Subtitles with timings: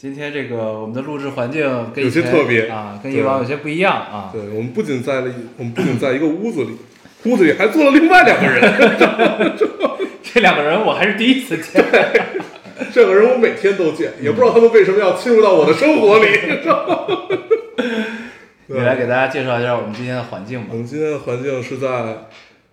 [0.00, 1.60] 今天这个我们的录制环境
[1.92, 4.30] 跟有些特别啊，跟以往有些不一样啊。
[4.32, 6.70] 对，我们不仅在了一，我们不仅在一个屋子里，
[7.24, 9.56] 屋子里还坐了另外两个人。
[10.22, 11.84] 这两个人我还是第一次见。
[12.92, 16.28] 这个人我每天都见，也不知道他们为什么要侵入到我的生活里。
[18.70, 20.76] 你来给大家介绍一下我们今天的环境吧我。
[20.76, 22.28] 们今天的环境是在，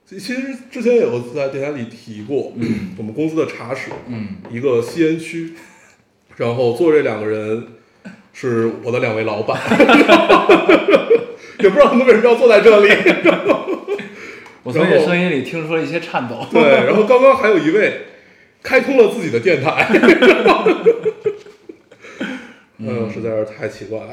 [0.07, 2.53] 其其实之前有在电台里提过，
[2.99, 5.53] 我们公司的茶室，嗯，一个吸烟区，
[6.38, 7.66] 然后坐这两个人
[8.34, 9.59] 是我的两位老板，
[11.59, 12.90] 也不知道他们为什么要坐在这里。
[14.63, 16.46] 我从你声音里听出了一些颤抖。
[16.51, 18.01] 对，然后刚刚还有一位
[18.63, 19.87] 开通了自己的电台，
[22.79, 24.12] 嗯，实在是太奇怪了。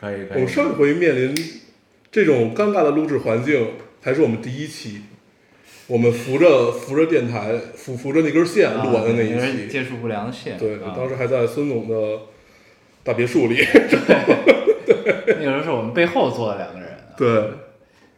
[0.00, 0.48] 可以可以我们。
[0.48, 1.34] 上一回面临
[2.10, 5.02] 这种尴尬的录制环境，还是我们第一期，
[5.88, 9.66] 我们扶着扶着电台，扶扶着那根线录完的那一啊期。
[9.68, 10.56] 接触不良的线。
[10.58, 12.20] 对，啊当时还在孙总的
[13.02, 13.56] 大别墅里。
[14.86, 17.50] 对 那个时候是我们背后坐的两个人，对，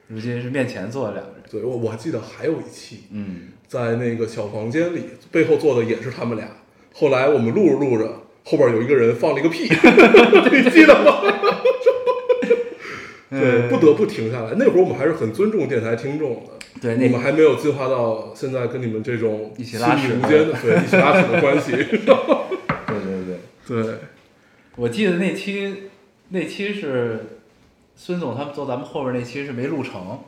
[0.08, 1.42] 如今是面前坐的两个人。
[1.50, 6.48] 对我我还记得还有一期，嗯，在那个小房间里，背后坐的也是他们俩。
[6.92, 9.64] 后来我们录着录着，后边有一个人放了一个屁，
[10.52, 11.22] 你记得吗？
[13.30, 14.52] 对，不得不停下来。
[14.56, 21.72] 那会儿我们还是很尊重电台听众的，对，我们还没有进化到现在跟你们这种一起拉屎亲密无间的，对，一起拉屎的关系。
[21.76, 23.94] 对对对，对，
[24.76, 25.84] 我记得那期
[26.28, 27.38] 那期是
[27.96, 30.20] 孙总他们坐咱们后边那期是没录成，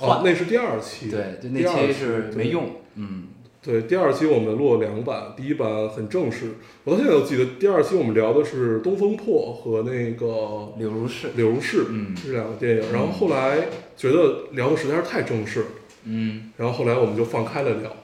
[0.00, 2.76] 哦，那是第二期，对，就那期是没用。
[2.94, 3.28] 嗯，
[3.64, 7.44] 对，第二期我们录了两版，第一版很正式，我到现在都记得。
[7.60, 11.28] 第二期我们聊的是《东风破》和那个柳如是。
[11.36, 12.92] 柳如是，嗯这两个电影。
[12.92, 15.66] 然后后来觉得聊的实在是太正式了，
[16.06, 17.96] 嗯，然后后来我们就放开了聊，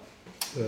[0.54, 0.64] 对，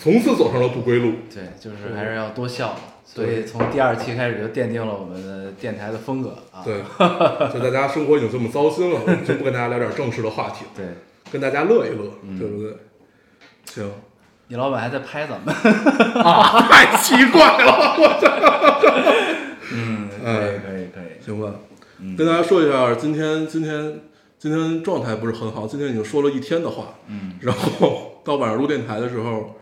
[0.00, 1.12] 从此走上了不归路。
[1.32, 2.74] 对，就是还是要多笑。
[3.04, 6.64] 所以从第二期开始就奠定了我们的电台的风格啊。
[6.64, 6.76] 对，
[7.52, 10.86] 就大家生活已经这么糟心了，我们就不跟大家聊点正式的话题，对，
[11.30, 12.72] 跟大家乐一乐，嗯对不对？
[13.66, 13.90] 行，
[14.50, 15.54] 你老板还在拍咱们。
[16.24, 18.08] 啊，太奇怪了，我
[19.72, 21.24] 嗯， 可以哎可以可以。
[21.24, 21.54] 行吧，
[22.00, 24.00] 嗯跟大家说一下，今天今天
[24.40, 29.54] 今天状态不是很好，今天已经说了一天的话，嗯然后 到晚上录电台的时候，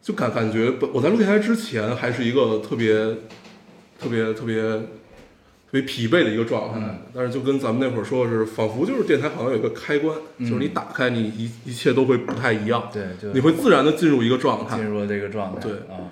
[0.00, 2.94] 就感感觉我在录电台之前还是一个特别
[4.00, 4.62] 特别特别
[5.74, 15.60] 特别疲惫的一个状态，嗯但是就跟咱们那会儿说的是，仿佛就是电台好像有一个开关，嗯就是你打开你一一切都会不太一样，对，就你会自然的进入一个状态进，入了这个状态。
[15.60, 16.06] 对啊，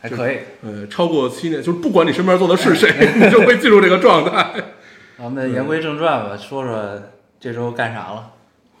[0.00, 0.38] 还可以。
[0.62, 2.90] 呃，超过七年，就是不管你身边坐的是谁，
[3.20, 4.54] 你就会进入这个状态。
[5.18, 7.02] 咱们言归正传吧，说说
[7.38, 8.30] 这周干啥了？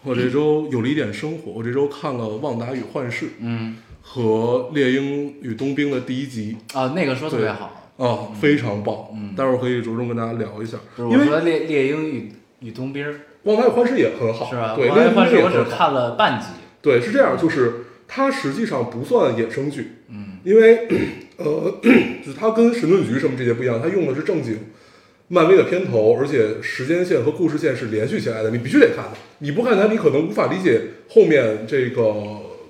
[0.02, 8.96] 我这周有了一点生活，我这周看了《旺达与幻视》嗯，和《猎鹰与冬兵》的第一集，啊，那个说特别好，啊，非常棒。
[9.14, 13.14] 嗯待会儿可以着重跟大家聊一下，就是因为《我说猎猎鹰与与冬兵儿
[13.44, 14.74] 旺达与幻视》也很好，是吧？
[14.76, 15.64] 对，我猎鹰幻视我只。
[15.70, 16.46] 看了半集。
[16.80, 20.88] 对，是这样，就是它实际上不算衍生剧，嗯因为
[21.36, 21.80] 呃，
[22.24, 24.58] 就是它跟神盾局什么这些不一样，它用的是正经
[25.28, 29.12] 漫威的片头，而且时间线和故事线是连续起来的，你必须得看的。
[29.38, 32.14] 你不看它，你可能无法理解后面这个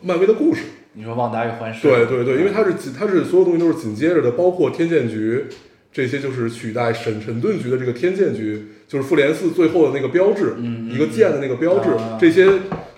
[0.03, 0.63] 漫威的故事。
[0.95, 1.83] 你说旺达与幻视？
[1.89, 5.47] 对对对，因为它是紧，它是所有东西都是紧接着的，包括天剑局
[5.93, 10.55] 这些，就是取代神神盾局的这个天剑局，就是复联四最后的那个标志，
[10.91, 12.47] 一个剑的那个标志，啊这些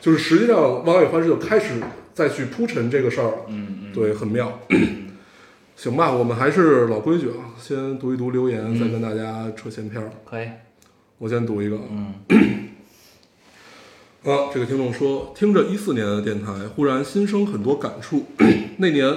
[0.01, 1.75] 就是实际上旺达与幻视就开始
[2.13, 3.37] 再去铺陈这个事儿了，
[3.93, 4.61] 对，很妙。
[5.77, 10.09] 行吧，我们还是老规矩啊，先读一读留言，再跟大家扯闲篇儿。
[10.25, 10.47] 可以。
[11.19, 12.15] 我先读一个，嗯
[14.25, 18.25] 啊，这个听众说，听着一四年的电台，忽然心生很多感触。
[18.79, 19.15] 那年，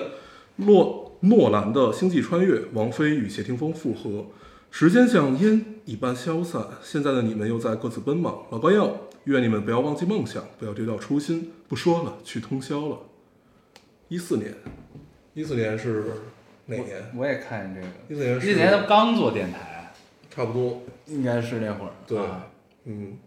[0.58, 4.26] 诺诺兰的《星际穿越》，王菲与谢霆锋复合，
[4.70, 6.62] 时间像烟一般消散。
[6.84, 8.44] 现在的你们又在各自奔忙。
[8.52, 11.54] 老高要，愿你们不要忘记梦想，不要丢掉初心。
[11.70, 13.00] 不说了，去通宵了。
[14.10, 14.54] 一四年，
[15.34, 16.04] 一四年是
[16.66, 17.10] 哪年？
[17.16, 17.88] 我也看见这个。
[18.10, 19.94] 一四年是一四年他刚做电台，
[20.30, 21.92] 差不多，应该是那会儿。
[22.06, 22.46] 对啊
[22.84, 23.18] 嗯，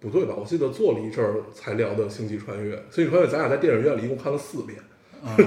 [0.00, 0.34] 不对吧？
[0.38, 4.78] 我记得做了一阵儿才聊的《星际穿越》，《星际穿越》咱俩在电影院里一共看了四遍，
[5.24, 5.44] 嗯，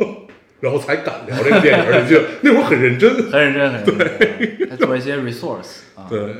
[0.60, 3.30] 然后才敢聊这个电影，你记得那会儿很认真。
[3.30, 4.70] 很认真，很认真。
[4.70, 6.34] 还做一些 resource 啊，对，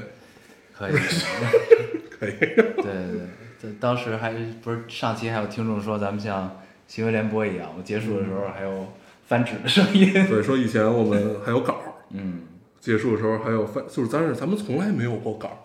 [0.76, 0.92] 可以，
[2.18, 2.30] 可以。
[2.38, 3.20] 对对对，
[3.60, 8.86] 这当时还不是上期还有听众说咱们像新闻联播一样，我结束的时候还有
[9.26, 12.40] 翻纸的声音，对，说以前我们还有稿儿，嗯，
[12.80, 15.56] 结束的时候还有翻，就是但是咱们从来没有过稿儿。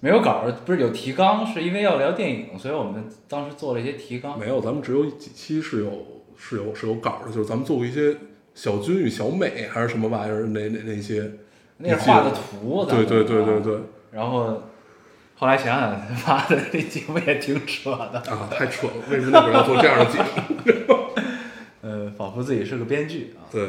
[0.00, 8.16] 没有稿儿，不是有提纲，是因为要聊电影，所以我们当时做了一些提纲，没有，咱们只有几期是有是有是有稿儿的，就是咱们做过一些
[8.54, 11.30] 小军与小美还是什么玩意儿那那那些，
[11.78, 13.60] 那是画的图，对对对对啊。
[13.62, 13.78] 对。
[14.10, 14.62] 然后
[15.34, 15.90] 后来想想，
[16.26, 18.92] 妈的，这节目也挺扯的，啊，太扯了！
[19.10, 20.94] 为什么那会儿要做这样的节目？
[21.82, 23.68] 呃，仿佛自己是个编剧啊，对，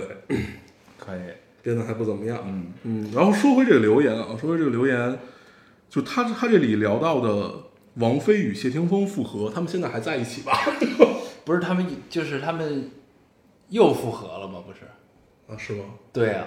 [0.97, 1.19] 可以，
[1.61, 2.39] 编的还不怎么样。
[2.45, 2.67] 嗯。
[2.83, 5.19] 嗯，然后说回这个留言啊，说回这个留言，
[5.89, 7.51] 就他他这里聊到的
[7.95, 10.53] 王菲与谢霆锋复合，他们现在还在一起吧？
[11.43, 12.91] 不是他们，就是他们
[13.69, 14.63] 又复合了吗？
[14.65, 14.79] 不是？
[15.51, 15.85] 啊，是吗？
[16.13, 16.45] 对啊，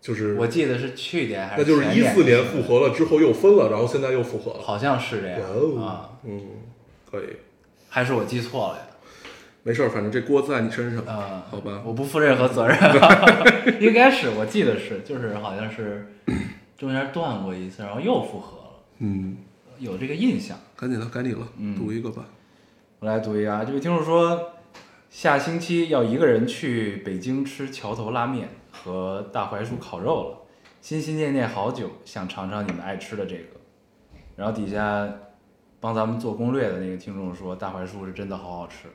[0.00, 4.62] 就是我记得是去年还是那就是前一四年复合了之后又分了，然后现在又复合了。
[4.62, 6.40] 好像是这样哦啊，，嗯，
[7.10, 7.36] 可以，
[7.90, 8.82] 还是我记错了呀？
[9.62, 11.82] 没事儿，反正这锅在你身上，啊，好吧？
[11.84, 12.78] 我不负任何责任，
[13.78, 16.06] 应该是我记得是，就是好像是
[16.78, 18.59] 中间断过一次，然后又复合了，
[19.00, 19.36] 嗯，
[19.78, 20.56] 有这个印象。
[20.76, 22.24] 赶紧了，赶紧了，嗯读一个吧。
[23.00, 24.52] 我来读一个啊，这位听众说，
[25.10, 30.38] 下星期要一个人去北京吃桥头拉面和大槐树烤肉了，
[30.80, 33.44] 心心念念好久，想尝尝你们爱吃的这个。
[34.36, 35.06] 然后底下
[35.80, 38.86] 帮咱们做攻略的那个听众说，大槐树是真的好好吃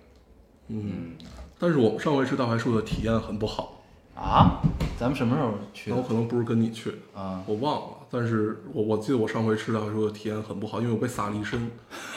[0.68, 1.14] 嗯，
[1.60, 3.84] 但是我们上回吃大槐树的体验很不好，
[4.16, 4.62] 啊！
[4.98, 7.44] 咱们什么时候去的那我可能不是跟你去，啊？
[7.46, 7.95] 我忘了。
[8.18, 11.70] 但是我我记得我上回吃的时候体验很不好，因为我被撒了一身。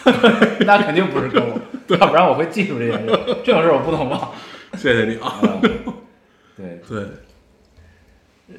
[0.64, 1.58] 那肯定不是跟我，
[1.98, 3.06] 要不然我会记住这件事。
[3.42, 4.30] 这种事儿我不能忘。
[4.74, 5.26] 谢谢你啊。
[5.26, 5.60] 啊
[6.56, 7.04] 对，对，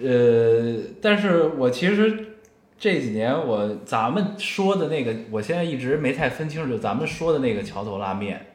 [0.10, 2.36] 呃，但是我其实
[2.78, 8.49] 这几年我咱们说的那个，我现在一直没太分清楚，就咱们说的那个桥头拉面，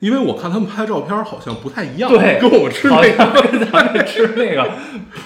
[0.00, 3.42] 因为我看他们拍照片好像不太一样，对，跟我们吃好那个。
[3.50, 4.70] 跟咱们吃那个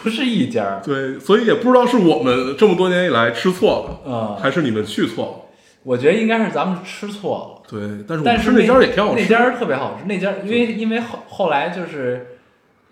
[0.02, 0.80] 不是一家儿。
[0.84, 5.34] 对，所以也不知道是我们这么多年以来吃错了，嗯还是你们去错了。
[5.82, 9.20] 我觉得应该是咱们吃错了，对，但是我但是们吃那家儿也挺好吃。
[9.22, 12.38] 那家儿特别好吃，那家儿因为因为后后来就是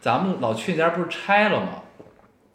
[0.01, 1.69] 咱们老去那家儿不是拆了吗？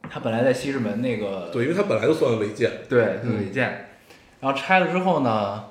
[0.07, 2.69] 他本来在西直门那个对，因为他本来就算违建。
[2.87, 3.87] 对嗯违建，
[4.39, 5.63] 然后拆了之后呢，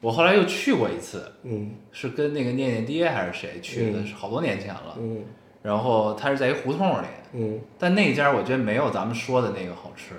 [0.00, 1.72] 我后来又去过一次，嗯。
[1.92, 4.96] 是跟那个念念爹还是谁去的，嗯是好多年前了。
[4.98, 5.24] 嗯。
[5.62, 10.14] 然后他是在一胡同里，嗯，但那家我觉得没有咱们说的那个好吃，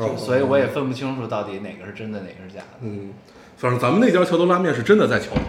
[0.00, 0.16] 哦。
[0.16, 2.78] 所以我也分不清楚到底哪个是真的，哪个是假的。
[2.82, 3.12] 嗯，
[3.56, 5.42] 反正咱们那家桥头拉面是真的在桥头。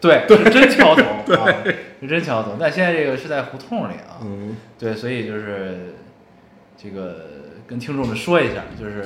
[0.00, 1.02] 对，是真桥头，
[1.34, 1.64] 啊，
[2.00, 2.52] 是真桥头。
[2.58, 5.96] 但现在这个是在胡同里啊，嗯，对，所以就是
[6.76, 7.26] 这个
[7.66, 9.02] 跟听众们说一下，就是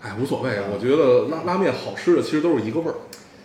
[0.00, 2.94] 哎，无所谓啊，我觉得拉拉面好吃的其实都是一个味儿，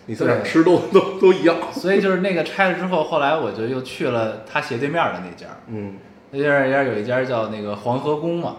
[0.06, 1.56] 你在哪吃都都都一样。
[1.72, 5.96] 所以就是那个拆了之后，后来我就又去了他斜对面的那家，嗯，
[6.30, 8.56] 那家家有一家叫那个黄河宫嘛，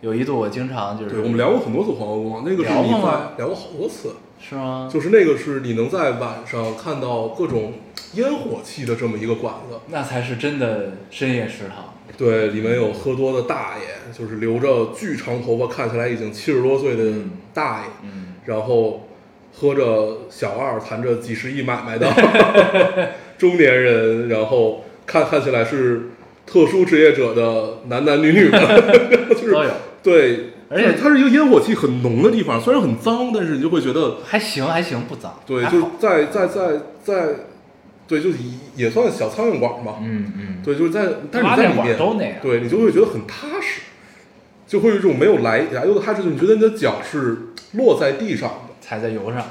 [0.00, 2.98] 有一度我经常就是对，我们聊过很多次黄河宫，那个是聊你在
[3.38, 4.90] 聊过好多次，是吗？
[4.92, 7.74] 就是那个是你能在晚上看到各种
[8.14, 9.78] 烟火气的这么一个馆子。
[9.88, 11.94] 那才是真的深夜食堂。
[12.16, 19.08] 对，里面有喝多的大爷，就是留着巨长头发，看起来已经七十多岁的嗯大爷，嗯，然后
[19.54, 22.06] 喝着小二，谈着几十亿买卖的
[23.38, 26.10] 中年人，然后看看起来是
[26.46, 28.60] 特殊职业者的男男女女们，
[29.30, 29.70] 就是，
[30.02, 35.38] 对，而且它是一个烟火气很浓的地方，虽然很脏，但是你就会觉得，还行还行，不脏。
[35.46, 37.28] 对，就是在在在在，
[38.06, 38.38] 对，就是
[38.76, 42.34] 也算小苍蝇馆吧，嗯嗯，对，就是在，但是你在里面，都那样。
[42.42, 43.82] 对你就会觉得很踏实，
[44.66, 47.36] 就会有一种没有来来由的踏实，就你觉得你的脚是
[47.72, 48.74] 落在地上的。
[48.80, 49.42] 踩在油上。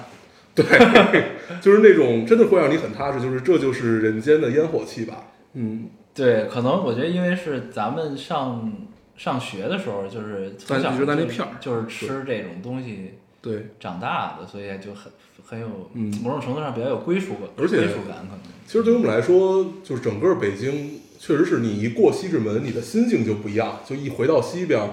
[0.53, 0.65] 对，
[1.61, 5.27] 就是那种真的会让你很踏实，就是这就是人间的烟火气吧。
[5.53, 8.71] 嗯，对，可能我觉得因为是咱们上
[9.15, 15.11] 上学的时候，就是从小在一直在那片儿就是吃这种东西对，长大的，所以就很
[15.43, 18.39] 很有嗯某种程度上比较有归属感，而且归属感可能。
[18.67, 24.87] 其实对于我们来说，就是整个北京，确实是你一过西直门，你的心境就不一样，就一回到西边儿，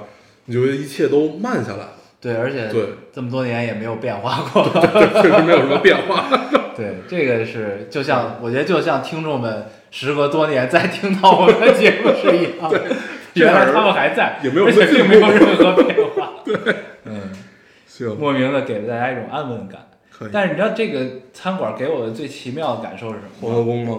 [0.46, 4.64] 你就觉得一切都慢下来了，对，而且对这么多年也没有变化过。
[5.22, 6.28] 确实没有什么变化。
[6.74, 12.84] 对，这个是就像我觉得就像听众们时隔多年再听到我们的节目是一样的，
[13.34, 16.32] 原来他们还在，也没有并没有任何变化。
[16.44, 16.97] 对，嗯，
[17.98, 19.80] 行，莫名的给了大家一种安稳感。
[20.32, 23.98] 但是你知道这个餐馆给我的最奇妙的感受是什么宫吗？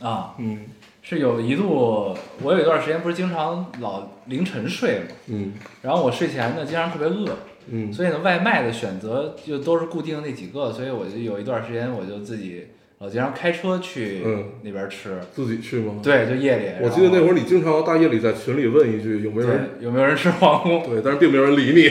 [0.00, 0.08] 吗？
[0.08, 0.58] 啊，嗯
[1.02, 7.28] 是有一度，我有一段时间不是经常老凌晨睡嘛，嗯然后我睡前呢经常特别饿，
[7.68, 16.64] 嗯，所以呢外卖的选择就都是固定的那几个，所以我就有一段时间我就自己老经常开车去嗯那边吃，自己去吗？，对，就夜里。
[16.82, 20.82] 我记得那会儿儿你经常大夜里在群里问一句有没有人，有没有人吃皇宫？
[20.90, 21.90] 对，但是并没有人理你。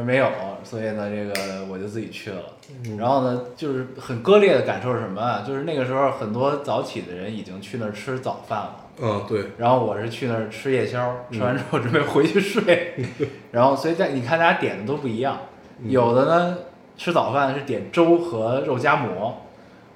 [0.00, 0.28] 是没有，
[0.64, 2.42] 所以呢，这个我就自己去了。
[2.84, 5.44] 嗯然后呢，就是很割裂的感受是什么啊？
[5.46, 12.94] 就是那个时候很多早起的人已经去那儿吃早饭了，嗯，对，然后我是去那儿吃夜宵，嗯吃完之后准备回去睡。
[13.52, 15.38] 然后，所以在你看大家点的都不一样，
[15.80, 16.58] 嗯有的呢
[16.96, 19.42] 吃早饭是点粥和肉夹馍，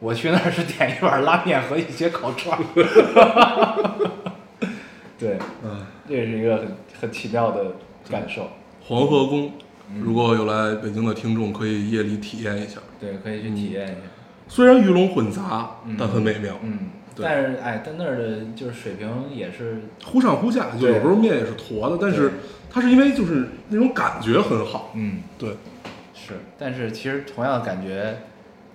[0.01, 2.65] 我去那儿是点一碗拉面和一些烤串儿。
[5.17, 7.67] 对，嗯，这是一个很很奇妙的
[8.11, 8.49] 感受。
[8.87, 9.53] 黄河宫，
[10.03, 12.81] 如果有来北京的听众，可以夜里体验一下。
[13.01, 13.97] 对，可以去体验一下。
[14.49, 16.59] 虽然鱼龙混杂嗯，但很美妙。
[16.63, 16.79] 嗯，
[17.15, 22.33] 对但是哎，但那儿的就是水平也是，忽上忽下，就有时候面也是坨的，但是
[22.71, 24.93] 它是因为就是那种感觉很好。
[24.95, 25.51] 嗯，对，
[26.15, 26.35] 是。
[26.59, 28.19] 但是其实同样的感觉，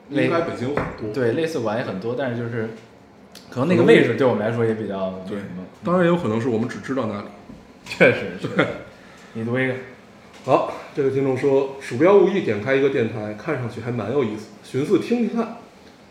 [0.10, 1.14] 类应该北京很多。
[1.14, 2.70] 对类似馆也很多，但是就是
[3.50, 5.40] 可能那个位置对我们来说也比较对。
[5.84, 7.28] 当然也有可能是我们只知道那里。
[7.86, 8.48] 确实是。
[9.34, 9.74] 你读一个，
[10.50, 15.58] 好，这个听众说，鼠标无意点开一个电台，看上去还蛮有意思，寻思听听看，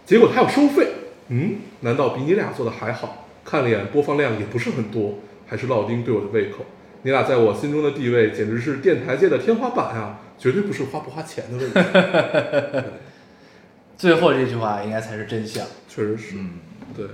[0.07, 0.87] 结果它要收费。
[1.27, 3.27] 嗯，难道比你俩做的还好？
[3.45, 5.19] 看了眼播放量也不是很多，
[5.49, 6.59] 还是老丁对我的胃口。
[7.03, 12.89] 你俩在我心中的地位简直是电台界的天花板啊，绝对不是花不花钱的问题。
[13.99, 15.67] 最后这句话应该才是真相。
[15.89, 16.51] 确实是，嗯，
[16.97, 17.07] 对。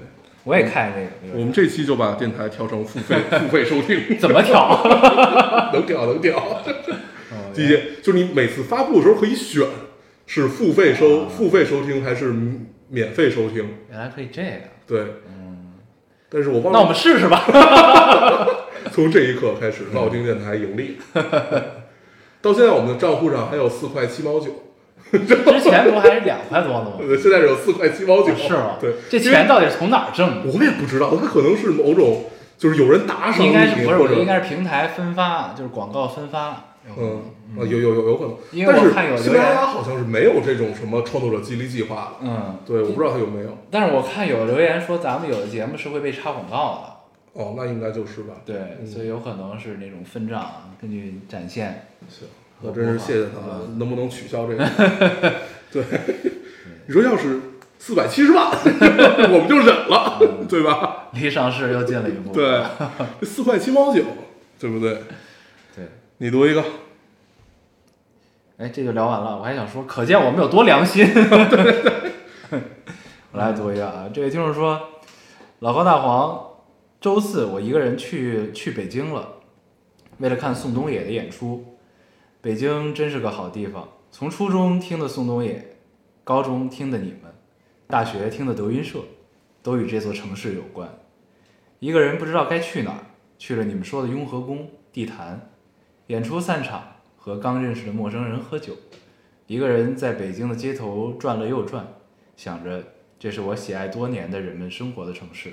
[0.43, 4.79] 我也看这个，我们这期就把电台调成付费付费收听，怎么调？
[5.73, 6.63] 能 调能调。
[7.55, 9.67] 哦第一就是你每次发布的时候可以选
[10.27, 12.35] 是付费收付费收听还是
[12.89, 14.51] 免费收听，原来可以这个。
[14.87, 15.73] 对，嗯，
[16.29, 16.79] 但是我忘了。
[16.79, 17.45] 那我们试试吧。
[18.93, 20.99] 从这一刻开始， 闹丁电台盈利，
[22.43, 24.63] 到现在我们的账户上还有四块七毛九，
[25.11, 26.93] 之前不还是两块多呢吗？
[27.01, 28.77] 呃现在是有四块七毛九，是吗？
[28.81, 30.53] 对，这钱到底是从哪儿挣的？
[30.53, 32.27] 我也不知道，它可能是某种
[32.59, 34.15] 就是有人打赏，应该是不是？
[34.17, 36.74] 应该是平台分发，就是广告分发。
[36.99, 37.23] 嗯
[37.57, 43.57] 啊有有有有可能，因为我看有留喜马拉雅，好像是没有这种什么创作者激励计划的，嗯，对，我不知道他有没有。
[43.71, 46.83] 但是我看有留言说咱们有的节目是会被插广告
[47.35, 48.35] 的哦，那应该就是吧。
[48.45, 51.87] 的，对，所以有可能是那种分账啊，根据展现。
[52.09, 52.27] 行，
[52.61, 54.65] 我真是谢谢他了，能不能取消这个？
[55.71, 55.85] 对，
[56.87, 57.41] 你说要是
[57.79, 61.09] 四百七十万， 我们就忍了，对吧？
[61.13, 62.33] 离上市又近了一步。
[62.35, 62.63] 对，
[63.23, 64.03] 四块七毛九，
[64.59, 64.99] 对不对？
[66.19, 66.65] 你读一个，
[68.57, 69.37] 哎，这就聊完了。
[69.37, 71.05] 我还想说，可见我们有多良心。
[73.33, 74.81] 我来读一个啊，这位听众说，
[75.59, 76.51] 老高大黄，
[77.01, 79.29] 周四我一个人去去北京了，
[80.19, 81.79] 为了看宋冬野的演出。
[82.41, 85.77] 北京真是个好地方，从初中听的宋冬野，
[86.23, 87.35] 高中听的你们，
[87.89, 89.01] 大学听的德云社，
[89.65, 90.89] 都与这座城市有关。
[91.81, 92.99] 一个人不知道该去哪儿，
[93.37, 95.51] 去了你们说的雍和宫、地坛，
[96.09, 96.83] 演出散场，
[97.17, 98.75] 和刚认识的陌生人喝酒，
[99.47, 101.87] 一个人在北京的街头转了又转，
[102.37, 102.85] 想着
[103.19, 105.51] 这是我喜爱多年的人们生活的城市。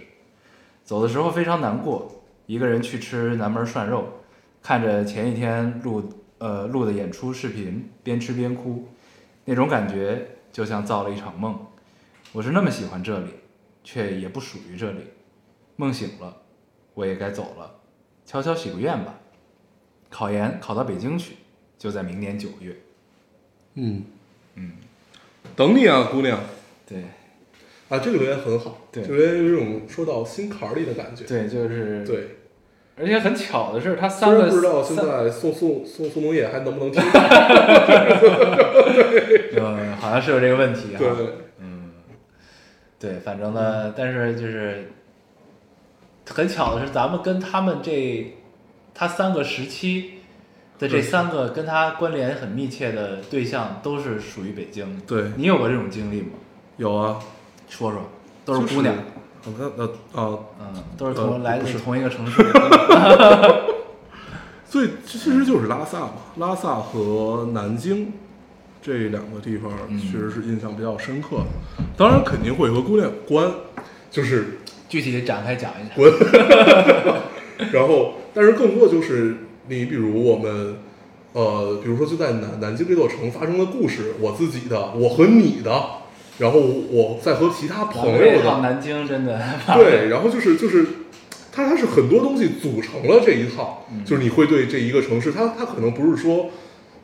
[0.84, 4.06] 走的时候非常难过，一个人去吃南门涮肉，
[4.62, 8.90] 看着前一天录呃录的演出视频，边吃边哭，
[9.46, 11.58] 那种感觉就像造了一场梦。
[12.34, 13.28] 我是那么喜欢这里，
[13.86, 15.00] 却也不属于这里。
[15.78, 16.36] 梦醒了，
[16.94, 17.80] 我也该走了，
[18.26, 19.18] 悄悄许个愿吧。
[20.12, 21.38] 考研考到北京去，
[21.80, 22.76] 就在明年九月。
[23.74, 24.04] 嗯。
[24.56, 24.74] 嗯，
[25.56, 26.40] 等你啊，姑娘。
[26.88, 27.06] 对。
[27.90, 29.04] 啊，这个留言很好，对。
[29.04, 31.26] 这个留言有一种说到心坎儿里的感觉。
[31.26, 32.38] 对，就是，对，
[32.98, 37.02] 而且很巧的是，他三个不知道现在宋宋宋宋冬野还能不能听，
[39.58, 40.98] 嗯，好像是有这个问题啊。
[40.98, 41.08] 对，
[41.60, 41.92] 嗯，
[42.98, 44.90] 对，反正呢，但是就是
[46.30, 48.34] 很巧的是，咱们跟他们这
[48.94, 50.20] 他三个时期
[50.80, 55.02] 的这三个跟他关联很密切的对象都是属于北京的。
[55.08, 56.30] 对，你有过这种经历吗？
[56.78, 57.20] 有啊，
[57.70, 58.10] 说说，
[58.44, 58.96] 都是姑娘，
[59.46, 63.66] 我看呃啊，嗯，都是同、呃来自同一个城市的。
[64.68, 68.14] 最其实就是拉萨嘛，拉萨和南京
[68.82, 71.46] 这两个地方嗯确实是印象比较深刻的。
[71.98, 73.52] 当然肯定会和姑娘有关，
[74.10, 75.94] 就是具体展开讲一下。
[75.96, 76.12] 滚。
[77.72, 80.78] 然后，但是更多的就是你比如我们，
[81.34, 85.72] 呃，比如说就在南南京这座城发生的故事，我自己的，我和你的，
[86.40, 89.42] 然后我再和其他朋友的南京真的
[89.76, 90.86] 对，然后就是就是
[91.52, 96.50] 它它是很多东西组成了这一套，嗯就是你会对这一个城市，它它可能不是说。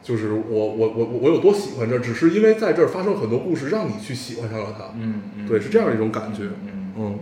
[0.04, 4.86] 就是我我我我我有多喜欢这儿，只是因为在这儿发生很多故事，让你去喜欢上了它。
[4.98, 6.44] 嗯嗯，对，是这样一种感觉。
[6.66, 7.20] 嗯，嗯，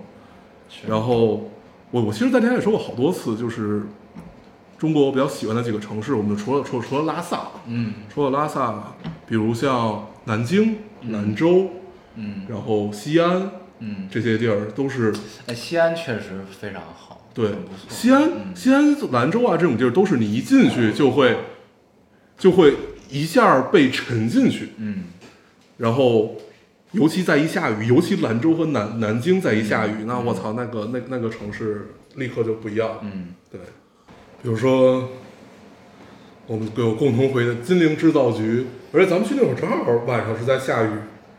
[0.69, 1.50] 是然后
[1.95, 3.83] 我我其实，在天也说过好多次，就是
[4.77, 7.93] 中国我比较喜欢的几个城市，我们就除了除了除了拉萨，嗯。
[8.13, 8.93] 除了拉萨，
[9.25, 10.75] 比如像南京、
[11.07, 11.69] 兰州，
[12.15, 12.41] 嗯。
[12.49, 13.49] 然后西安
[13.79, 15.13] 嗯，这些地儿都是
[15.47, 17.51] 哎，西安确实非常好，对。
[17.87, 18.53] 西安、嗯。
[18.53, 21.37] 西安、兰州啊这种地儿，都是你一进去就会
[22.37, 22.75] 就会
[23.09, 25.05] 一下被沉进去，嗯。
[25.77, 26.35] 然后。
[26.95, 32.89] 尤其在一下雨，尤其兰州和南南京在一下雨，那我操，那个那那个城市立刻就不一样。
[32.89, 32.99] 了。
[33.03, 33.35] 嗯。
[33.51, 33.59] 对，
[34.41, 35.09] 比如说
[36.47, 40.89] 我们有共同回的金陵制造局，而且咱们去那会儿正好晚上是在下雨，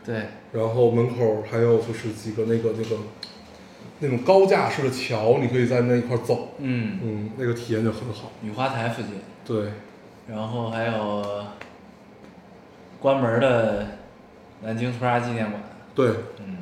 [0.05, 2.97] 对，然后门口还有就是几个那个那个
[3.99, 8.31] 那种高架式的桥，你可以在那一块走，嗯，嗯，那个体验就很好。
[8.43, 9.11] 雨花台附近，
[9.45, 9.71] 对，
[10.27, 11.45] 然后还有
[12.99, 13.87] 关门的
[14.61, 15.61] 南京屠杀纪念馆，
[15.93, 16.09] 对，
[16.39, 16.57] 嗯。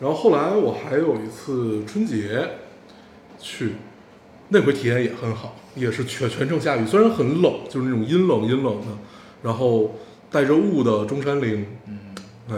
[0.00, 2.48] 然后后来我还有一次春节
[3.38, 3.74] 去，
[4.48, 8.86] 那回体验也很好，也是全全程下雨，虽然很冷，就是那种阴冷阴冷的，
[9.42, 9.96] 然后
[10.30, 11.98] 带着雾的中山陵，嗯，
[12.50, 12.56] 哎，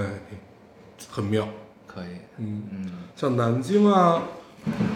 [1.10, 1.48] 很妙。
[1.86, 2.06] 可以，
[2.38, 2.92] 嗯，嗯。
[3.14, 4.22] 像南京啊，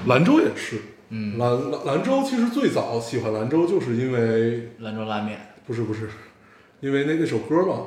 [0.07, 0.81] 兰州也是。
[1.11, 6.09] 嗯，兰兰兰州其实最早喜欢兰州，就是因为兰州拉面，不是不是，
[6.81, 7.83] 因为那那首歌嘛，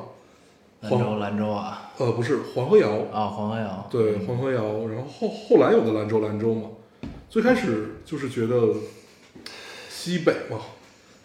[0.82, 6.68] 兰州兰州啊，呃，不是黄河谣，啊黄河谣，对黄河谣，然后后后来有的兰州兰州嘛，
[7.28, 8.56] 最开始就是觉得
[9.90, 10.58] 西北嘛，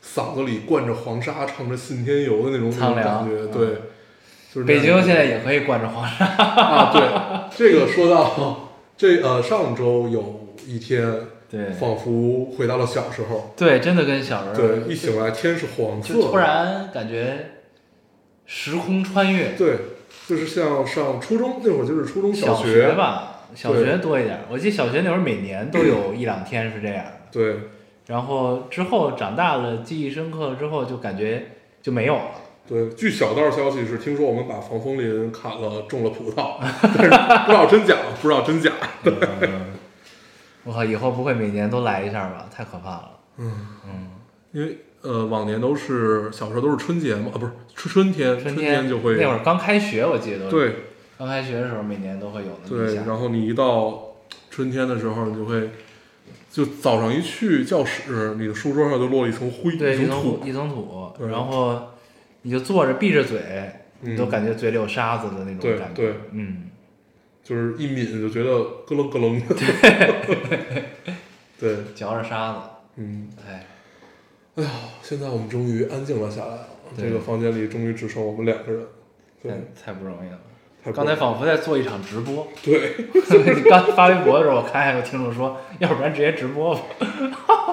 [0.04, 3.52] 嗓子里灌着黄沙，唱着信天游的那种感觉，嗯。
[3.52, 3.68] 对，
[4.54, 7.02] 就是北京现在也可以灌着黄沙，啊，对，
[7.58, 11.02] 这个说到这呃上周有一天，
[11.50, 11.70] 对。
[11.70, 17.51] 仿佛回到了小时候，对，真的跟小时候对，一醒来天是黄色突然感觉
[18.46, 19.77] 时空穿越，对，
[20.27, 24.42] 就是像上初中那会儿，就是初中小学吧，小学多一点。
[24.50, 27.55] 我记得小学那会儿每年都有 一两天是这样，对，
[28.08, 32.31] 然后之后长大了，记忆深刻了之后，就感觉就没有了。
[32.68, 37.10] 对，据小道消息是，听说我们把防风林砍了，种了葡萄， 但是
[37.46, 38.72] 不知道真假，不知道真假。
[40.66, 42.48] 我靠，以后不会每年都来一下吧？
[42.51, 43.12] 太可怕了。
[43.38, 43.51] 嗯，
[43.86, 44.10] 嗯，
[44.51, 50.75] 因为呃，往年都是小时候都是春节嘛，啊，不是春春天，春天就会那会儿刚开学，我记得都对。
[51.18, 54.15] 刚开学的时候，每年都会有那么对，然后你一到
[54.50, 55.70] 春天的时候，你就会
[56.51, 61.81] 就早上一去教室，你的书桌上就落了一层灰，对，一层土，一层土，然后
[62.41, 63.39] 你就坐着闭着嘴，
[64.01, 64.29] 你都嗯。
[64.29, 66.01] 感觉嘴里有沙子的那种感觉。
[66.01, 66.63] 对，嗯，
[67.44, 68.51] 就是一抿就觉得
[68.85, 69.39] 咯楞咯楞。
[69.39, 69.55] 的。
[71.57, 72.59] 对，嚼着沙子，
[72.98, 73.29] 嗯。
[73.48, 73.65] 哎，
[74.55, 74.70] 哎呀，
[75.01, 76.68] 现在我们终于安静了下来了。
[76.98, 78.85] 这个房间里终于只剩我们两个人。
[79.44, 80.39] 对，太太不容易了。
[80.94, 82.48] 刚才仿佛在做一场直播。
[82.63, 82.94] 对
[83.70, 86.81] 刚发微博的时候，我看还有听众说， 要不然直接直播吧。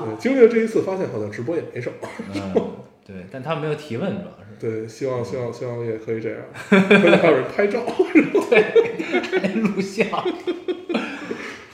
[0.02, 2.08] 对，经历了这一次，发现好像直播也没什么。
[2.34, 2.72] 嗯，
[3.06, 7.80] 对，但他们没有提问，主要是对，希望希望希望也可以这样，还有人拍照。
[8.50, 10.08] 对录像。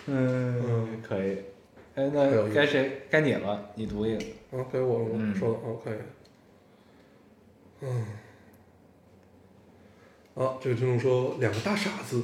[0.07, 1.39] 嗯嗯，可以。
[1.99, 3.03] 哎，那该谁？
[3.11, 4.19] 该你了，你读一个。
[4.57, 5.35] 啊，给我了嗯吗？
[5.35, 6.07] 稍等啊，我看一眼。
[7.81, 8.07] 嗯。
[10.37, 12.23] 啊，这个听众说两个大傻子，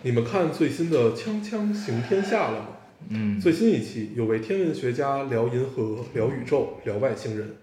[0.00, 2.68] 你们看最新的《锵锵行天下》了吗？
[3.10, 7.56] 嗯最新一期有位天文学家聊银河、聊宇宙、聊外星人，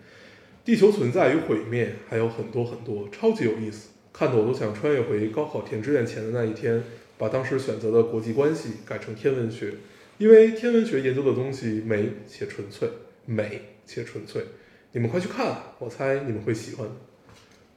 [0.64, 6.84] 地球存在与毁灭，还有很多很多，超级有意思，看得我都想穿越回高考填志愿前的那一天，
[7.18, 9.74] 把当时选择的国际关系改成天文学，
[10.18, 12.90] 因为天文学研究的东西美且纯粹，
[13.26, 14.44] 美且纯粹。
[14.92, 16.94] 你们快去看，我猜你们会喜欢的。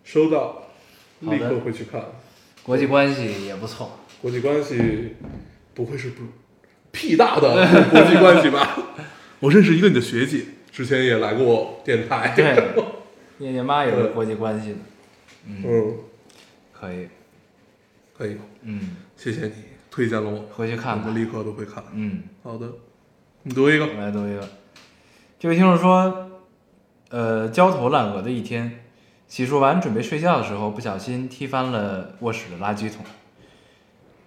[0.05, 0.71] 收到，
[1.21, 2.05] 立刻会去看。
[2.63, 3.99] 国际关系也不错。
[4.23, 5.15] 国际关系
[5.75, 6.23] 不会是不
[6.93, 7.55] 屁大的
[7.91, 8.95] 国际关系吧？
[9.41, 12.35] 我认识一个你的学姐，之前也来过电台。
[12.37, 12.55] 对，
[13.39, 14.79] 念念妈也是国际关系的。
[15.47, 15.97] 嗯，嗯，
[16.73, 17.09] 可以。
[18.17, 19.53] 可以，嗯，谢谢你
[19.99, 21.09] 推荐了我，回去看看。
[21.09, 21.83] 我们立刻都会看。
[21.93, 22.71] 嗯，好的，
[23.43, 23.85] 你读一个。
[23.85, 24.49] 我来读一个。
[25.41, 26.31] 这位听众说，
[27.11, 28.85] 呃，焦头烂额的一天，
[29.27, 33.05] 洗漱完准备睡觉的时候，不小心踢翻了卧室的垃圾桶，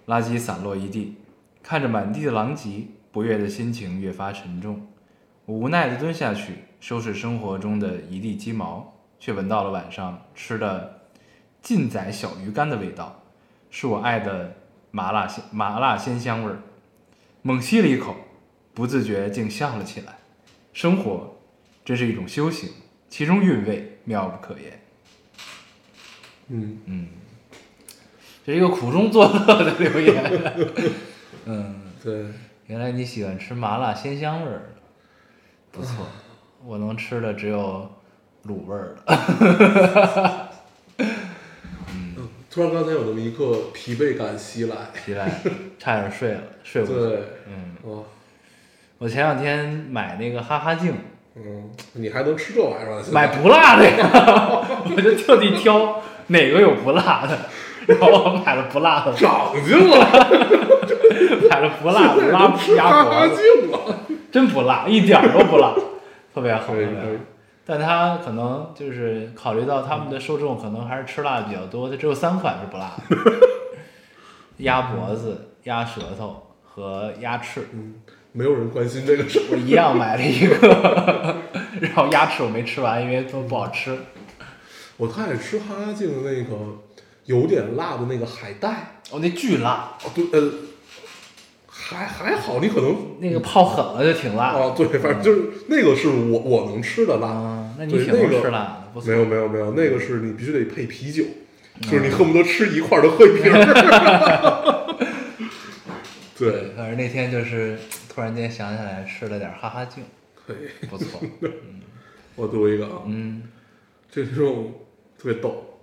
[0.08, 1.16] 垃圾散落一地，
[1.62, 4.86] 看着满地的狼藉，不悦的心情越发沉重。
[5.46, 11.00] 我无奈地蹲下去收拾生活中的一地鸡毛，却闻到了晚上吃的
[11.62, 13.22] 劲仔小鱼干的味道。
[13.70, 14.52] 是我爱的
[14.92, 16.60] 麻辣鲜麻辣鲜香味儿。
[17.42, 18.14] 猛吸了一口，
[18.72, 20.18] 不自觉竟笑了起来。
[20.72, 21.40] 生活
[21.84, 22.70] 真是一种修行，
[23.08, 24.80] 其中韵味妙不可言。
[26.48, 27.08] 嗯嗯，
[28.46, 30.70] 这是一个苦中作乐的留言。
[31.46, 32.26] 嗯，对，
[32.68, 34.82] 原来你喜欢吃麻辣鲜香味儿的，
[35.72, 36.06] 不错。
[36.64, 37.90] 我能吃的只有
[38.44, 40.41] 卤味儿的。
[42.52, 45.40] 突然刚才有那么一刻疲惫感袭来，袭来
[45.78, 46.98] 差点睡了， 睡不着。
[47.08, 48.04] 对，嗯，哦，
[48.98, 50.92] 我前两天买那个哈哈镜，
[51.34, 54.10] 嗯，你还能吃这玩意儿买不辣的呀，
[54.94, 57.38] 我就特地挑哪个有不辣的，
[57.86, 59.96] 然后我买了不辣的，长进了，
[61.48, 63.98] 买了不辣的拉吃鸭哈哈镜了，
[64.30, 65.74] 真不辣，一点都不辣，
[66.34, 66.92] 特别好，特别好。
[67.72, 73.16] 但它可能就是考虑到他们的受众可能还是吃辣的比较多，它只有三款是不辣的，
[74.58, 77.66] 鸭脖子、鸭舌头和鸭翅。
[77.72, 77.94] 嗯
[78.34, 79.42] 没有人关心这个事。
[79.50, 81.36] 我一样买了一个，
[81.80, 83.94] 然后鸭翅我没吃完，因为都不好吃。
[84.98, 86.56] 我特爱吃哈拉镜的那个
[87.24, 90.50] 有点辣的那个海带，哦，那巨辣，哦，对，呃，
[91.66, 94.64] 还还好，你可能那个泡狠了就挺辣的。
[94.64, 99.10] 啊，对，反正就是那个是我我能吃的辣，啊，那你对挺能那个吃辣的，不错。
[99.10, 101.24] 没有没有没有，那个是你必须得配啤酒，
[101.80, 103.58] 就是你恨不得吃一块儿都喝一瓶儿。
[106.38, 107.76] 对，反正那天就是
[108.08, 110.04] 突然间想起来吃了点哈哈镜，
[110.46, 111.20] 可以，不错。
[112.36, 113.42] 我读一个啊，嗯
[114.08, 114.72] 这听众
[115.18, 115.80] 特别逗，